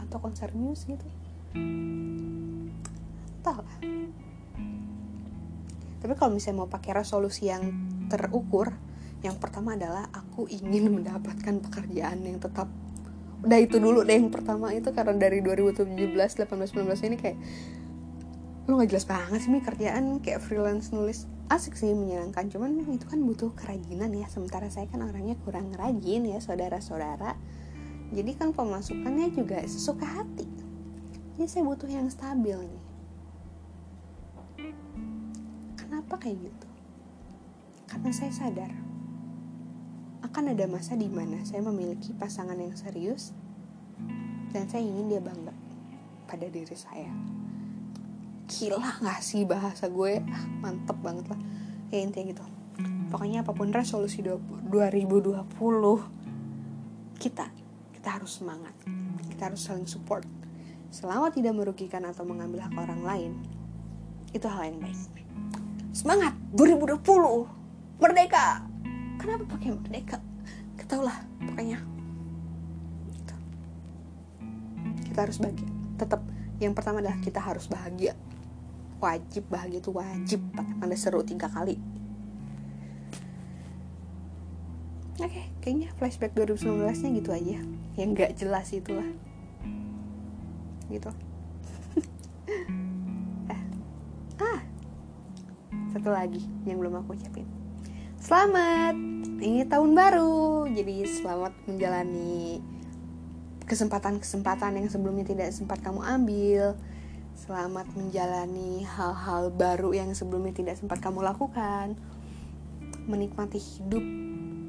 Atau 0.00 0.18
konser 0.24 0.52
Muse 0.56 0.88
gitu. 0.88 1.06
Lah. 3.48 3.80
Tapi 6.04 6.12
kalau 6.12 6.36
misalnya 6.36 6.64
mau 6.64 6.68
pakai 6.68 6.92
resolusi 7.00 7.48
yang 7.48 7.64
terukur 8.12 8.76
yang 9.24 9.40
pertama 9.40 9.74
adalah 9.74 10.06
aku 10.12 10.46
ingin 10.48 10.88
mendapatkan 11.00 11.60
pekerjaan 11.64 12.24
yang 12.24 12.36
tetap. 12.40 12.68
Udah 13.38 13.58
itu 13.62 13.78
dulu 13.78 14.02
deh 14.02 14.18
yang 14.18 14.34
pertama 14.34 14.74
itu 14.74 14.90
karena 14.90 15.14
dari 15.14 15.38
2017 15.40 15.86
18 15.86 16.74
19 16.74 17.08
ini 17.08 17.16
kayak 17.16 17.38
lu 18.68 18.76
nggak 18.76 18.92
jelas 18.92 19.08
banget 19.08 19.40
sih 19.40 19.48
nih 19.48 19.64
kerjaan 19.64 20.20
kayak 20.20 20.44
freelance 20.44 20.92
nulis. 20.92 21.24
Asik 21.48 21.72
sih 21.72 21.88
menyenangkan. 21.96 22.52
Cuman 22.52 22.84
itu 22.92 23.08
kan 23.08 23.16
butuh 23.24 23.48
kerajinan 23.56 24.12
ya. 24.12 24.28
Sementara 24.28 24.68
saya 24.68 24.84
kan 24.92 25.00
orangnya 25.00 25.40
kurang 25.40 25.72
rajin 25.72 26.28
ya 26.28 26.36
saudara-saudara. 26.36 27.32
Jadi 28.12 28.36
kan 28.36 28.52
pemasukannya 28.52 29.32
juga 29.32 29.64
sesuka 29.64 30.04
hati. 30.04 30.44
Jadi 31.40 31.48
saya 31.48 31.64
butuh 31.64 31.88
yang 31.88 32.12
stabil 32.12 32.60
nih. 32.60 32.84
Kenapa 35.80 36.20
kayak 36.20 36.36
gitu? 36.36 36.68
Karena 37.88 38.12
saya 38.12 38.32
sadar 38.36 38.72
akan 40.28 40.44
ada 40.52 40.68
masa 40.68 40.92
di 40.92 41.08
mana 41.08 41.40
saya 41.48 41.64
memiliki 41.64 42.12
pasangan 42.12 42.60
yang 42.60 42.76
serius 42.76 43.32
dan 44.52 44.68
saya 44.68 44.84
ingin 44.84 45.08
dia 45.08 45.24
bangga 45.24 45.56
pada 46.28 46.44
diri 46.52 46.76
saya. 46.76 47.47
Gila 48.48 49.04
gak 49.04 49.20
sih 49.20 49.44
bahasa 49.44 49.92
gue? 49.92 50.24
Mantep 50.64 50.96
banget 51.04 51.28
lah. 51.28 51.40
Ya 51.92 52.00
intinya 52.00 52.32
gitu. 52.32 52.44
Pokoknya 53.12 53.44
apa 53.44 53.52
pun 53.52 53.68
resolusi 53.72 54.24
2020 54.24 55.44
kita 57.20 57.46
kita 57.92 58.08
harus 58.08 58.40
semangat. 58.40 58.72
Kita 59.28 59.52
harus 59.52 59.60
saling 59.60 59.84
support. 59.84 60.24
Selama 60.88 61.28
tidak 61.28 61.52
merugikan 61.52 62.08
atau 62.08 62.24
mengambil 62.24 62.64
hak 62.64 62.72
orang 62.72 63.02
lain, 63.04 63.32
itu 64.32 64.48
hal 64.48 64.72
yang 64.72 64.80
baik. 64.80 64.96
Semangat 65.92 66.32
2020 66.56 67.04
merdeka 67.98 68.62
kenapa 69.18 69.44
pakai 69.58 69.74
merdeka 69.74 70.18
lah 71.04 71.18
pokoknya 71.44 71.78
gitu. 73.12 73.34
kita 75.10 75.18
harus 75.26 75.36
bahagia 75.36 75.68
tetap 76.00 76.20
yang 76.62 76.72
pertama 76.72 77.04
adalah 77.04 77.18
kita 77.20 77.42
harus 77.42 77.68
bahagia 77.68 78.16
wajib 78.98 79.46
bahagia 79.46 79.78
itu 79.78 79.90
wajib 79.94 80.40
pakai 80.54 80.74
tanda 80.78 80.96
seru 80.98 81.22
tiga 81.22 81.46
kali. 81.46 81.78
Oke 85.18 85.34
okay, 85.34 85.46
kayaknya 85.58 85.88
flashback 85.98 86.34
2019 86.34 86.86
nya 86.86 87.10
gitu 87.18 87.30
aja. 87.34 87.58
Yang 87.98 88.08
gak 88.14 88.32
jelas 88.38 88.66
itulah. 88.70 89.08
Gitu. 90.86 91.10
Eh. 93.48 93.62
ah. 94.42 94.60
Satu 95.90 96.10
lagi 96.14 96.42
yang 96.66 96.78
belum 96.78 97.02
aku 97.02 97.18
ucapin. 97.18 97.46
Selamat. 98.18 98.94
Ini 99.38 99.66
tahun 99.66 99.94
baru. 99.94 100.66
Jadi 100.70 101.06
selamat 101.06 101.54
menjalani 101.66 102.62
kesempatan-kesempatan 103.68 104.80
yang 104.80 104.88
sebelumnya 104.88 105.28
tidak 105.28 105.52
sempat 105.52 105.82
kamu 105.84 106.00
ambil 106.00 106.78
selamat 107.38 107.86
menjalani 107.94 108.82
hal-hal 108.82 109.54
baru 109.54 109.94
yang 109.94 110.10
sebelumnya 110.10 110.50
tidak 110.50 110.74
sempat 110.74 110.98
kamu 110.98 111.22
lakukan 111.22 111.94
menikmati 113.06 113.62
hidup 113.62 114.02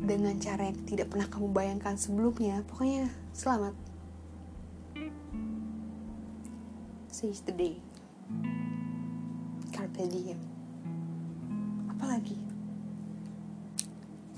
dengan 0.05 0.37
cara 0.37 0.69
yang 0.69 0.77
tidak 0.85 1.09
pernah 1.09 1.25
kamu 1.25 1.49
bayangkan 1.49 1.97
sebelumnya 1.97 2.61
pokoknya 2.69 3.09
selamat 3.33 3.73
seize 7.09 7.41
the 7.43 7.53
day 7.53 7.75
carpe 9.73 10.05
diem 10.05 10.39
apalagi 11.89 12.37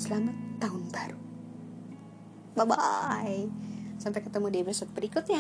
Selamat 0.02 0.34
tahun 0.58 0.90
baru. 0.90 1.20
Bye 2.58 2.66
bye. 2.66 3.46
Sampai 4.02 4.26
ketemu 4.26 4.50
di 4.50 4.58
episode 4.66 4.90
berikutnya. 4.98 5.38